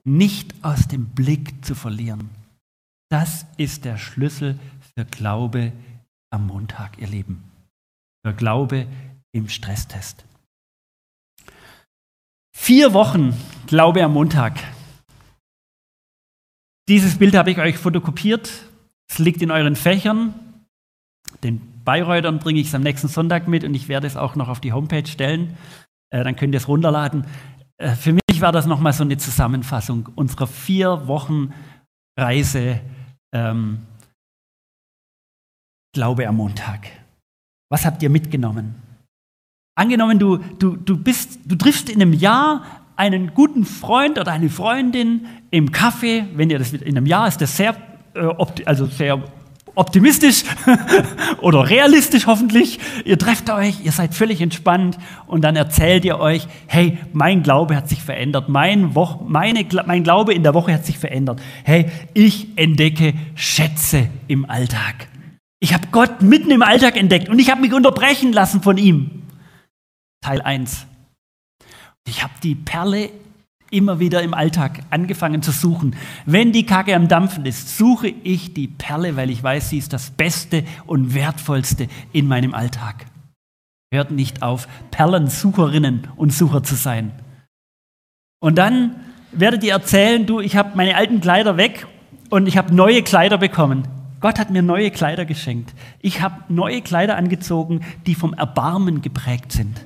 nicht 0.04 0.54
aus 0.64 0.88
dem 0.88 1.06
Blick 1.06 1.64
zu 1.66 1.76
verlieren. 1.76 2.30
Das 3.10 3.46
ist 3.58 3.86
der 3.86 3.98
Schlüssel 3.98 4.60
für 4.96 5.06
Glaube 5.06 5.72
am 6.30 6.48
Montag, 6.48 6.98
ihr 6.98 7.08
Lieben. 7.08 7.44
Für 8.26 8.34
Glaube 8.34 8.88
im 9.32 9.50
Stresstest. 9.50 10.26
Vier 12.56 12.94
Wochen 12.94 13.34
Glaube 13.68 14.04
am 14.04 14.14
Montag. 14.14 14.60
Dieses 16.88 17.18
Bild 17.18 17.36
habe 17.36 17.52
ich 17.52 17.58
euch 17.58 17.78
fotokopiert. 17.78 18.52
Es 19.10 19.20
liegt 19.20 19.42
in 19.42 19.52
euren 19.52 19.76
Fächern. 19.76 20.34
Den 21.44 21.73
Bayreutern 21.84 22.40
bringe 22.40 22.60
ich 22.60 22.68
es 22.68 22.76
am 22.76 22.82
nächsten 22.82 23.08
Sonntag 23.08 23.48
mit 23.48 23.64
und 23.64 23.74
ich 23.74 23.88
werde 23.88 24.08
es 24.08 24.18
auch 24.18 24.36
noch 24.36 24.50
auf 24.50 24.60
die 24.60 24.74
Homepage 24.74 25.08
stellen. 25.08 25.58
Äh, 26.10 26.24
dann 26.24 26.36
könnt 26.36 26.54
ihr 26.54 26.58
es 26.58 26.68
runterladen. 26.68 27.26
Äh, 27.78 27.96
für 27.96 28.14
mich 28.14 28.42
war 28.42 28.52
das 28.52 28.66
nochmal 28.66 28.94
so 28.94 29.04
eine 29.04 29.18
Zusammenfassung 29.18 30.10
unserer 30.16 30.48
vier 30.48 31.08
Wochen 31.08 31.54
Reise 32.18 32.80
ähm, 33.34 33.80
Glaube 35.94 36.28
am 36.28 36.38
Montag. 36.38 36.88
Was 37.70 37.86
habt 37.86 38.02
ihr 38.02 38.10
mitgenommen? 38.10 38.76
Angenommen, 39.76 40.20
du, 40.20 40.38
du, 40.38 40.76
du, 40.76 40.98
bist, 40.98 41.40
du 41.46 41.56
triffst 41.56 41.90
in 41.90 42.02
einem 42.02 42.14
Jahr 42.14 42.66
einen 42.96 43.34
guten 43.34 43.66
Freund 43.66 44.20
oder 44.20 44.32
eine 44.32 44.50
Freundin 44.50 45.26
im 45.50 45.72
Café, 45.72 46.26
wenn 46.36 46.50
ihr 46.50 46.60
das 46.60 46.74
in 46.74 46.82
einem 46.98 47.06
Jahr 47.06 47.28
ist, 47.28 47.42
das 47.42 47.58
sehr, 47.58 47.76
äh, 48.14 48.28
also 48.66 48.86
sehr 48.86 49.24
optimistisch 49.76 50.44
oder 51.42 51.70
realistisch 51.70 52.28
hoffentlich. 52.28 52.80
Ihr 53.06 53.18
trefft 53.18 53.50
euch, 53.50 53.84
ihr 53.84 53.92
seid 53.92 54.14
völlig 54.14 54.42
entspannt 54.42 54.98
und 55.28 55.42
dann 55.42 55.56
erzählt 55.56 56.06
ihr 56.06 56.20
euch, 56.20 56.48
hey, 56.68 56.98
mein 57.14 57.44
Glaube 57.44 57.76
hat 57.76 57.90
sich 57.90 58.02
verändert, 58.02 58.50
mein, 58.50 58.96
Wo 58.96 59.24
meine, 59.28 59.66
mein 59.86 60.04
Glaube 60.04 60.34
in 60.34 60.44
der 60.44 60.54
Woche 60.54 60.74
hat 60.74 60.86
sich 60.86 60.98
verändert. 60.98 61.42
Hey, 61.64 61.90
ich 62.14 62.58
entdecke 62.58 63.14
Schätze 63.36 64.10
im 64.28 64.50
Alltag. 64.50 65.08
Ich 65.60 65.74
habe 65.74 65.88
Gott 65.92 66.22
mitten 66.22 66.52
im 66.52 66.62
Alltag 66.62 66.98
entdeckt 66.98 67.30
und 67.30 67.40
ich 67.40 67.50
habe 67.50 67.62
mich 67.62 67.74
unterbrechen 67.74 68.34
lassen 68.34 68.62
von 68.62 68.78
ihm. 68.78 69.24
Teil 70.22 70.42
1. 70.42 70.86
Ich 72.08 72.22
habe 72.22 72.34
die 72.44 72.56
Perle 72.56 73.10
immer 73.74 74.00
wieder 74.00 74.22
im 74.22 74.34
Alltag 74.34 74.82
angefangen 74.90 75.42
zu 75.42 75.52
suchen. 75.52 75.96
Wenn 76.26 76.52
die 76.52 76.66
Kacke 76.66 76.96
am 76.96 77.08
Dampfen 77.08 77.46
ist, 77.46 77.78
suche 77.78 78.08
ich 78.08 78.54
die 78.54 78.68
Perle, 78.68 79.16
weil 79.16 79.30
ich 79.30 79.44
weiß, 79.44 79.70
sie 79.70 79.80
ist 79.80 79.92
das 79.92 80.12
Beste 80.12 80.64
und 80.86 81.14
Wertvollste 81.14 81.88
in 82.14 82.28
meinem 82.28 82.54
Alltag. 82.54 83.06
Hört 83.92 84.12
nicht 84.12 84.42
auf, 84.42 84.68
Perlensucherinnen 84.92 86.08
und 86.16 86.32
Sucher 86.34 86.64
zu 86.64 86.76
sein. 86.76 87.12
Und 88.40 88.58
dann 88.58 88.96
werdet 89.32 89.64
ihr 89.64 89.74
erzählen, 89.74 90.26
du, 90.26 90.40
ich 90.40 90.56
habe 90.56 90.76
meine 90.76 90.96
alten 90.96 91.22
Kleider 91.22 91.58
weg 91.58 91.88
und 92.30 92.48
ich 92.48 92.58
habe 92.58 92.74
neue 92.74 93.04
Kleider 93.04 93.38
bekommen. 93.38 93.88
Gott 94.20 94.40
hat 94.40 94.52
mir 94.52 94.62
neue 94.62 94.90
Kleider 94.90 95.26
geschenkt. 95.26 95.74
Ich 96.00 96.22
habe 96.22 96.44
neue 96.48 96.82
Kleider 96.82 97.18
angezogen, 97.18 97.82
die 98.06 98.16
vom 98.16 98.34
Erbarmen 98.34 99.02
geprägt 99.02 99.52
sind. 99.52 99.86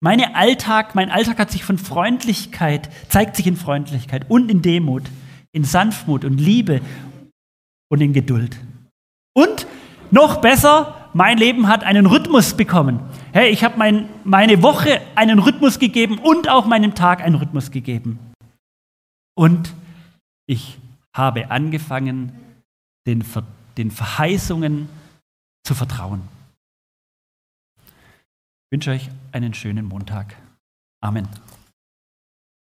Meine 0.00 0.34
Alltag, 0.34 0.94
mein 0.94 1.10
Alltag 1.10 1.38
hat 1.38 1.50
sich 1.50 1.64
von 1.64 1.78
Freundlichkeit, 1.78 2.90
zeigt 3.08 3.36
sich 3.36 3.46
in 3.46 3.56
Freundlichkeit 3.56 4.26
und 4.28 4.50
in 4.50 4.60
Demut, 4.60 5.04
in 5.52 5.64
Sanftmut 5.64 6.24
und 6.24 6.38
Liebe 6.38 6.80
und 7.88 8.00
in 8.00 8.12
Geduld. 8.12 8.58
Und 9.34 9.66
noch 10.10 10.40
besser, 10.40 11.10
mein 11.14 11.38
Leben 11.38 11.68
hat 11.68 11.84
einen 11.84 12.06
Rhythmus 12.06 12.54
bekommen. 12.54 13.00
Hey, 13.32 13.50
ich 13.50 13.64
habe 13.64 13.78
mein, 13.78 14.08
meine 14.24 14.62
Woche 14.62 15.00
einen 15.14 15.38
Rhythmus 15.38 15.78
gegeben 15.78 16.18
und 16.18 16.48
auch 16.48 16.66
meinem 16.66 16.94
Tag 16.94 17.22
einen 17.22 17.36
Rhythmus 17.36 17.70
gegeben. 17.70 18.18
Und 19.34 19.72
ich 20.46 20.78
habe 21.14 21.50
angefangen, 21.50 22.32
den, 23.06 23.24
den 23.76 23.90
Verheißungen 23.90 24.88
zu 25.64 25.74
vertrauen 25.74 26.33
wünsche 28.74 28.90
euch 28.90 29.08
einen 29.30 29.54
schönen 29.54 29.86
Montag. 29.86 30.34
Amen. 31.00 31.28